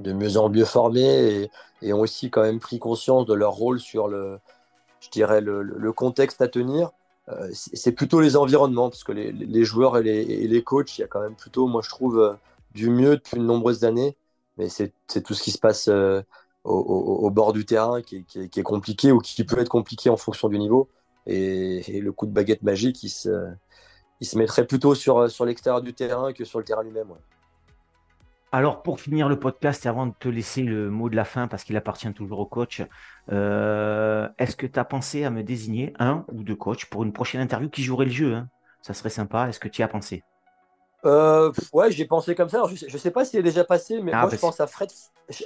de 0.01 0.12
mieux 0.12 0.38
en 0.38 0.49
mieux 0.49 0.65
formés 0.65 1.49
et, 1.82 1.93
ont 1.93 2.01
aussi 2.01 2.29
quand 2.29 2.41
même 2.41 2.60
pris 2.60 2.79
conscience 2.79 3.25
de 3.25 3.34
leur 3.34 3.53
rôle 3.53 3.79
sur 3.79 4.10
le, 4.10 4.39
je 4.99 5.10
dirais 5.10 5.39
le, 5.41 5.91
contexte 5.93 6.41
à 6.41 6.47
tenir. 6.49 6.91
Euh, 7.29 7.49
c'est 7.53 7.93
plutôt 7.93 8.19
les 8.19 8.36
environnements 8.36 8.89
parce 8.89 9.06
que 9.06 9.13
les, 9.13 9.32
les 9.32 9.63
joueurs 9.63 9.97
et 9.97 10.03
les, 10.03 10.21
et 10.21 10.47
les, 10.47 10.63
coachs, 10.63 10.97
il 10.97 11.01
y 11.01 11.03
a 11.06 11.08
quand 11.08 11.21
même 11.21 11.36
plutôt, 11.36 11.67
moi 11.67 11.82
je 11.82 11.89
trouve, 11.89 12.19
euh, 12.19 12.34
du 12.73 12.89
mieux 12.89 13.15
depuis 13.15 13.38
de 13.38 13.43
nombreuses 13.43 13.86
années 13.86 14.17
mais 14.58 14.70
c'est 14.70 14.94
tout 15.24 15.34
ce 15.34 15.44
qui 15.44 15.52
se 15.52 15.58
passe 15.58 15.88
euh, 15.88 16.22
au, 16.63 17.30
bord 17.30 17.54
du 17.54 17.66
terrain 17.66 18.02
qui 18.02 18.26
est, 18.36 18.63
compliqué 18.63 19.12
ou 19.12 19.20
qui 19.20 19.44
peut 19.44 19.60
être 19.60 19.70
compliqué 19.70 20.10
en 20.10 20.18
fonction 20.18 20.48
du 20.50 20.58
niveau. 20.60 20.89
Et, 21.26 22.00
le 22.02 22.12
coup 22.12 22.26
de 22.26 22.32
baguette 22.32 22.63
magique, 22.63 23.04
il 23.04 23.10
se, 23.10 23.48
se 24.22 24.38
mettrait 24.38 24.66
plutôt 24.66 24.96
sur, 24.96 25.30
sur 25.30 25.46
l'extérieur 25.46 25.82
du 25.82 25.94
terrain 25.94 26.34
que 26.34 26.46
sur 26.46 26.60
le 26.60 26.66
terrain 26.66 26.84
lui-même. 26.84 27.13
Alors, 28.52 28.84
pour 28.84 29.00
finir 29.00 29.30
le 29.30 29.39
podcast 29.39 29.86
et 29.88 29.89
avant 29.89 30.06
de 30.06 30.13
te 30.18 30.30
laisser 30.30 30.62
le 30.62 30.92
mot 30.92 31.10
de 31.10 31.16
la 31.16 31.26
fin, 31.26 31.48
parce 31.48 31.63
qu'il 31.63 31.76
appartient 31.76 32.13
toujours 32.13 32.38
au 32.38 32.46
coach, 32.46 32.84
euh, 33.32 34.30
est-ce 34.38 34.56
que 34.56 34.68
tu 34.68 34.78
as 34.78 34.86
pensé 34.86 35.24
à 35.24 35.32
me 35.32 35.42
désigner 35.42 35.92
un 35.98 36.24
ou 36.32 36.44
deux 36.44 36.56
coachs 36.56 36.86
pour 36.86 37.04
une 37.04 37.13
prochaine 37.13 37.42
interview 37.42 37.68
qui 37.68 37.82
jouerait 37.82 38.06
le 38.06 38.12
jeu 38.12 38.36
hein? 38.36 38.50
Ça 38.84 38.94
serait 38.94 39.10
sympa. 39.10 39.48
Est-ce 39.48 39.60
que 39.60 39.70
tu 39.70 39.82
y 39.82 39.84
as 39.84 39.88
pensé? 39.88 40.24
Euh, 41.06 41.52
ouais, 41.74 41.92
j'ai 41.92 42.06
pensé 42.06 42.36
comme 42.36 42.50
ça. 42.50 42.63
je, 42.74 42.86
ne 42.86 42.98
sais, 42.98 43.12
pas 43.12 43.26
s'il 43.26 43.39
est 43.39 43.44
déjà 43.44 43.63
passé, 43.63 44.00
mais 44.02 44.12
ah, 44.13 44.22
moi 44.22 44.30
je 44.30 44.38
pense 44.38 44.60
à 44.60 44.68
Fred, 44.68 44.89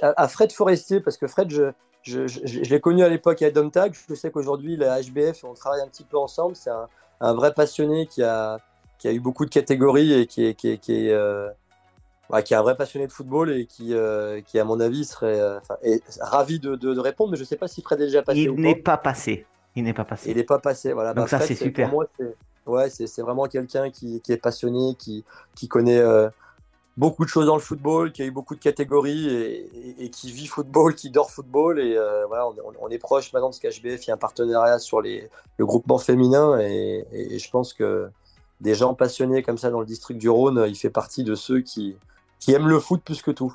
à 0.02 0.28
Fred 0.28 0.52
Forestier 0.52 1.00
parce 1.00 1.16
que 1.16 1.26
Fred, 1.26 1.50
je, 1.50 1.72
je, 2.02 2.70
l'ai 2.70 2.80
connu 2.80 3.02
à 3.02 3.08
l'époque 3.08 3.42
à 3.42 3.50
Domtag. 3.50 3.96
Je 4.08 4.14
sais 4.14 4.30
qu'aujourd'hui, 4.30 4.76
la 4.76 5.00
HBF, 5.02 5.44
on 5.44 5.54
travaille 5.54 5.80
un 5.80 5.88
petit 5.88 6.04
peu 6.04 6.16
ensemble. 6.16 6.54
C'est 6.54 6.70
un, 6.70 7.34
vrai 7.34 7.52
passionné 7.52 8.06
qui 8.06 8.22
a, 8.22 8.58
qui 8.98 9.08
a 9.08 9.12
eu 9.12 9.20
beaucoup 9.20 9.44
de 9.44 9.50
catégories 9.50 10.12
et 10.12 10.26
qui 10.26 10.46
est, 10.46 10.54
qui 10.54 10.70
est, 10.70 10.78
qui 10.78 11.06
est, 11.06 11.12
euh, 11.12 11.50
qui 12.44 12.54
est 12.54 12.56
un 12.56 12.62
vrai 12.62 12.76
passionné 12.76 13.06
de 13.06 13.12
football 13.12 13.50
et 13.50 13.66
qui, 13.66 13.94
euh, 13.94 14.40
qui 14.42 14.60
à 14.60 14.64
mon 14.64 14.78
avis, 14.78 15.04
serait 15.04 15.40
ravi 16.20 16.60
de, 16.60 16.76
de, 16.76 17.00
répondre. 17.00 17.32
Mais 17.32 17.36
je 17.36 17.44
sais 17.44 17.56
pas 17.56 17.68
si 17.68 17.82
Fred 17.82 18.00
est 18.00 18.06
déjà 18.06 18.22
passé. 18.22 18.40
Il 18.40 18.54
n'est 18.54 18.76
pas 18.76 18.96
passé. 18.96 19.44
Il 19.74 19.84
n'est 19.84 19.94
pas 19.94 20.04
passé. 20.04 20.30
Il 20.30 20.36
n'est 20.36 20.44
pas 20.44 20.60
passé. 20.60 20.92
Voilà. 20.92 21.14
Donc 21.14 21.30
bah, 21.30 21.38
ça, 21.38 21.40
c'est 21.40 21.54
super. 21.56 21.90
Pour 21.90 22.00
moi, 22.00 22.06
C'est 22.90 23.22
vraiment 23.22 23.46
quelqu'un 23.46 23.90
qui, 23.90 24.22
est 24.28 24.36
passionné, 24.36 24.94
qui, 24.96 25.24
connaît 25.68 25.98
euh, 25.98 26.28
beaucoup 26.96 27.24
de 27.24 27.30
choses 27.30 27.46
dans 27.46 27.54
le 27.54 27.62
football, 27.62 28.12
qui 28.12 28.22
a 28.22 28.24
eu 28.26 28.30
beaucoup 28.30 28.54
de 28.54 28.60
catégories 28.60 29.28
et, 29.98 30.10
qui 30.10 30.30
vit 30.32 30.46
football, 30.46 30.94
qui 30.94 31.10
dort 31.10 31.30
football. 31.30 31.80
Et 31.80 31.96
euh, 31.96 32.26
voilà, 32.26 32.48
on, 32.80 32.88
est 32.88 32.98
proche 32.98 33.32
maintenant 33.32 33.48
parce 33.48 33.60
qu'HBF, 33.60 34.04
il 34.04 34.08
y 34.08 34.10
a 34.10 34.14
un 34.14 34.18
partenariat 34.18 34.78
sur 34.78 35.00
le 35.00 35.28
groupement 35.60 35.98
féminin. 35.98 36.58
Et, 36.60 37.38
je 37.38 37.50
pense 37.50 37.72
que 37.72 38.08
des 38.60 38.74
gens 38.74 38.94
passionnés 38.94 39.42
comme 39.42 39.58
ça 39.58 39.70
dans 39.70 39.80
le 39.80 39.86
district 39.86 40.18
du 40.18 40.28
Rhône, 40.28 40.64
il 40.68 40.76
fait 40.76 40.90
partie 40.90 41.24
de 41.24 41.34
ceux 41.34 41.60
qui 41.60 41.96
aiment 42.48 42.68
le 42.68 42.80
foot 42.80 43.02
plus 43.02 43.22
que 43.22 43.30
tout. 43.30 43.54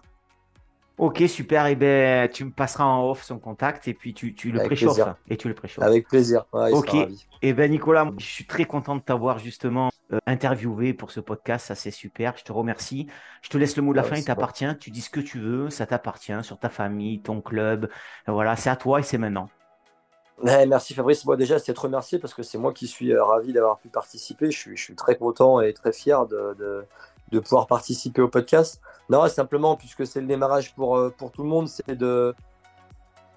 Ok, 0.98 1.24
super. 1.28 1.66
Et 1.66 1.72
eh 1.72 1.76
ben, 1.76 2.30
tu 2.30 2.46
me 2.46 2.52
passeras 2.52 2.84
en 2.84 3.10
off 3.10 3.24
son 3.24 3.40
contact 3.40 3.88
et 3.88 3.94
puis 3.94 4.14
tu, 4.14 4.34
le 4.52 4.64
préchauffes. 4.64 5.00
Et 5.28 5.38
tu 5.38 5.48
le 5.48 5.56
préchauffes. 5.56 5.84
Avec 5.84 6.08
plaisir. 6.08 6.46
ok. 6.52 6.94
Et 6.94 7.50
eh 7.50 7.54
ben, 7.54 7.70
Nicolas, 7.70 8.12
je 8.18 8.26
suis 8.26 8.46
très 8.46 8.66
content 8.66 8.96
de 8.96 9.02
t'avoir 9.02 9.40
justement 9.40 9.90
euh, 10.12 10.20
interviewé 10.28 10.94
pour 10.94 11.12
ce 11.12 11.20
podcast. 11.20 11.68
Ça, 11.68 11.76
c'est 11.76 11.92
super. 11.92 12.38
Je 12.38 12.44
te 12.44 12.52
remercie. 12.52 13.08
Je 13.42 13.50
te 13.50 13.58
laisse 13.58 13.76
le 13.76 13.82
mot 13.82 13.92
de 13.92 13.98
la 13.98 14.04
fin. 14.04 14.18
Il 14.18 14.24
t'appartient. 14.24 14.78
Tu 14.80 14.92
dis 14.92 15.02
ce 15.02 15.10
que 15.10 15.20
tu 15.20 15.40
veux. 15.40 15.70
Ça 15.72 15.88
t'appartient 15.88 16.44
sur 16.44 16.60
ta 16.60 16.70
famille, 16.70 17.22
ton 17.22 17.42
club. 17.42 17.90
Voilà, 18.28 18.56
c'est 18.56 18.70
à 18.70 18.76
toi 18.76 19.00
et 19.00 19.04
c'est 19.04 19.18
maintenant. 19.18 19.50
merci 20.44 20.94
Fabrice. 20.94 21.26
Moi 21.26 21.38
déjà, 21.38 21.58
c'est 21.58 21.74
te 21.74 21.80
remercier 21.80 22.20
parce 22.20 22.36
que 22.36 22.44
c'est 22.44 22.60
moi 22.60 22.72
qui 22.72 22.88
suis 22.88 23.12
euh, 23.14 23.24
ravi 23.24 23.52
d'avoir 23.52 23.80
pu 23.80 23.90
participer. 23.90 24.52
Je 24.52 24.58
suis, 24.60 24.78
je 24.78 24.84
suis, 24.84 24.96
très 24.96 25.16
content 25.16 25.60
et 25.60 25.74
très 25.74 25.92
fier 25.92 26.28
de 26.28 26.56
de 26.60 26.86
pouvoir 27.40 27.68
participer 27.68 28.22
au 28.22 28.28
podcast. 28.28 28.82
Non, 29.10 29.28
simplement, 29.28 29.76
puisque 29.76 30.06
c'est 30.08 30.22
le 30.22 30.28
démarrage 30.28 30.74
pour, 30.76 30.98
euh, 30.98 31.14
pour 31.16 31.32
tout 31.32 31.44
le 31.44 31.50
monde, 31.50 31.68
c'est 31.68 31.96
de, 31.96 32.34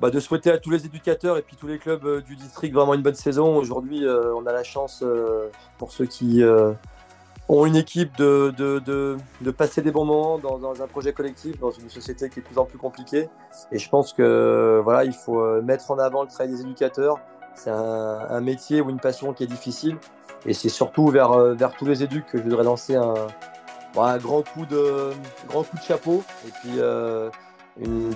bah, 0.01 0.11
de 0.11 0.21
souhaiter 0.21 0.51
à 0.51 0.59
tous 0.59 0.71
les 0.71 0.87
éducateurs 0.87 1.39
et 1.39 1.43
puis 1.43 1.57
tous 1.57 1.67
les 1.67 1.79
clubs 1.79 2.05
euh, 2.05 2.21
du 2.21 2.37
district 2.37 2.73
vraiment 2.73 2.95
une 2.95 3.03
bonne 3.03 3.15
saison. 3.15 3.57
Aujourd'hui, 3.57 4.07
euh, 4.07 4.35
on 4.35 4.47
a 4.47 4.53
la 4.53 4.63
chance, 4.63 5.05
pour 5.79 5.93
ceux 5.93 6.07
qui 6.07 6.43
ont 7.49 7.67
une 7.67 7.77
équipe, 7.77 8.17
de, 8.17 8.53
de, 8.57 8.81
de, 9.41 9.51
passer 9.51 9.83
des 9.83 9.93
bons 9.93 10.05
moments 10.05 10.39
dans, 10.39 10.83
un 10.83 10.87
projet 10.87 11.13
collectif, 11.13 11.59
dans 11.61 11.71
une 11.71 11.91
société 11.91 12.29
qui 12.29 12.41
est 12.41 12.43
de 12.43 12.47
plus 12.47 12.59
en 12.59 12.65
plus 12.65 12.79
compliquée. 12.79 13.29
Et 13.73 13.79
je 13.79 13.89
pense 13.89 14.13
que 14.13 14.81
voilà, 14.83 15.05
il 15.05 15.13
faut 15.13 15.63
mettre 15.63 15.91
en 15.91 15.99
avant 15.99 16.23
le 16.23 16.29
travail 16.29 16.53
des 16.53 16.61
éducateurs. 16.61 17.19
C'est 17.55 17.71
un, 17.71 18.19
un 18.29 18.41
métier 18.41 18.81
ou 18.81 18.91
une 18.91 19.01
passion 19.01 19.33
qui 19.33 19.45
est 19.45 19.49
difficile. 19.49 19.97
Et 20.45 20.55
c'est 20.55 20.69
surtout 20.69 21.09
vers, 21.09 21.39
vers 21.55 21.73
tous 21.75 21.87
les 21.87 22.03
éducs 22.03 22.27
que 22.27 22.39
je 22.39 22.43
voudrais 22.43 22.65
lancer 22.65 22.95
un, 22.95 23.15
un 24.05 24.19
grand 24.19 24.43
coup 24.43 24.67
de, 24.67 25.13
chapeau 25.87 26.23
et 26.47 26.51
puis 26.61 26.79
euh, 26.79 27.31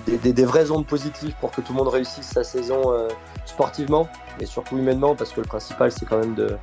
des, 0.05 0.45
vraies 0.45 0.71
ondes 0.71 0.85
positives 0.85 1.33
pour 1.39 1.51
que 1.51 1.61
tout 1.61 1.73
le 1.73 1.79
monde 1.79 1.87
réussisse 1.87 2.27
sa 2.27 2.43
saison 2.43 2.91
euh, 2.91 3.07
sportivement 3.45 4.07
et 4.39 4.45
surtout 4.45 4.77
humainement 4.77 5.15
parce 5.15 5.31
que 5.31 5.41
le 5.41 5.47
principal 5.47 5.91
c'est 5.91 6.05
quand 6.05 6.19
même 6.19 6.35
de, 6.35 6.57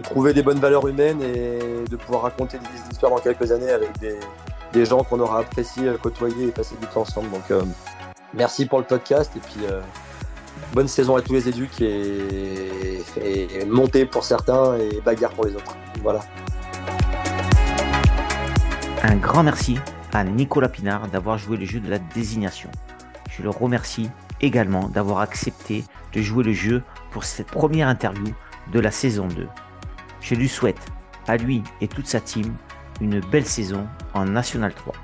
trouver 0.00 0.32
des 0.32 0.44
bonnes 0.44 0.60
valeurs 0.60 0.86
humaines 0.86 1.20
et 1.22 1.84
de 1.88 1.96
pouvoir 1.96 2.22
raconter 2.22 2.58
des 2.58 2.90
histoires 2.92 3.10
dans 3.10 3.18
quelques 3.18 3.50
années 3.50 3.70
avec 3.70 3.90
des, 3.98 4.84
gens 4.84 5.02
qu'on 5.02 5.18
aura 5.18 5.40
apprécié, 5.40 5.90
côtoyer 6.00 6.48
et 6.48 6.52
passer 6.52 6.76
du 6.80 6.86
temps 6.86 7.00
ensemble. 7.00 7.30
Donc 7.30 7.50
euh, 7.50 7.62
merci 8.32 8.66
pour 8.66 8.78
le 8.78 8.84
podcast 8.84 9.32
et 9.34 9.40
puis 9.40 9.66
bonne 10.72 10.86
saison 10.86 11.16
à 11.16 11.22
tous 11.22 11.32
les 11.32 11.48
éducs 11.48 11.80
et, 11.80 13.02
et 13.20 13.64
montée 13.64 14.06
pour 14.06 14.22
certains 14.22 14.76
et 14.76 15.00
bagarre 15.00 15.32
pour 15.32 15.46
les 15.46 15.56
autres. 15.56 15.74
Voilà. 16.00 16.20
Un 19.02 19.14
grand 19.14 19.44
merci 19.44 19.78
à 20.12 20.24
Nicolas 20.24 20.68
Pinard 20.68 21.06
d'avoir 21.06 21.38
joué 21.38 21.56
le 21.56 21.64
jeu 21.64 21.78
de 21.78 21.88
la 21.88 22.00
désignation. 22.00 22.68
Je 23.30 23.42
le 23.42 23.50
remercie 23.50 24.10
également 24.40 24.88
d'avoir 24.88 25.20
accepté 25.20 25.84
de 26.12 26.20
jouer 26.20 26.42
le 26.42 26.52
jeu 26.52 26.82
pour 27.12 27.22
cette 27.22 27.46
première 27.46 27.86
interview 27.86 28.34
de 28.72 28.80
la 28.80 28.90
saison 28.90 29.28
2. 29.28 29.46
Je 30.20 30.34
lui 30.34 30.48
souhaite, 30.48 30.84
à 31.28 31.36
lui 31.36 31.62
et 31.80 31.86
toute 31.86 32.08
sa 32.08 32.20
team, 32.20 32.52
une 33.00 33.20
belle 33.20 33.46
saison 33.46 33.86
en 34.14 34.24
National 34.24 34.74
3. 34.74 34.94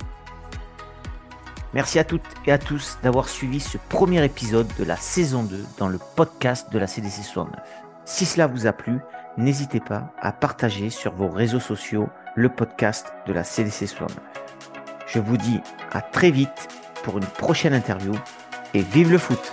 Merci 1.73 2.01
à 2.01 2.05
toutes 2.05 2.23
et 2.47 2.53
à 2.53 2.59
tous 2.59 2.99
d'avoir 3.05 3.29
suivi 3.29 3.61
ce 3.61 3.79
premier 3.79 4.25
épisode 4.25 4.69
de 4.77 4.85
la 4.85 4.97
saison 4.97 5.45
2 5.45 5.65
dans 5.79 5.89
le 5.89 5.99
podcast 6.17 6.73
de 6.73 6.79
la 6.81 6.89
CDC 6.89 7.23
69. 7.23 7.84
Si 8.05 8.27
cela 8.27 8.47
vous 8.47 8.67
a 8.67 8.73
plu, 8.73 9.01
n'hésitez 9.39 9.81
pas 9.81 10.13
à 10.21 10.33
partager 10.33 10.91
sur 10.91 11.15
vos 11.15 11.29
réseaux 11.29 11.61
sociaux 11.61 12.09
le 12.35 12.51
podcast 12.51 13.15
de 13.27 13.33
la 13.33 13.45
CDC 13.45 13.87
69. 13.87 14.19
Je 15.07 15.19
vous 15.21 15.37
dis 15.37 15.61
à 15.91 16.03
très 16.03 16.31
vite 16.31 16.69
pour 17.03 17.17
une 17.17 17.25
prochaine 17.25 17.73
interview 17.73 18.13
et 18.75 18.83
vive 18.83 19.11
le 19.11 19.19
foot 19.19 19.53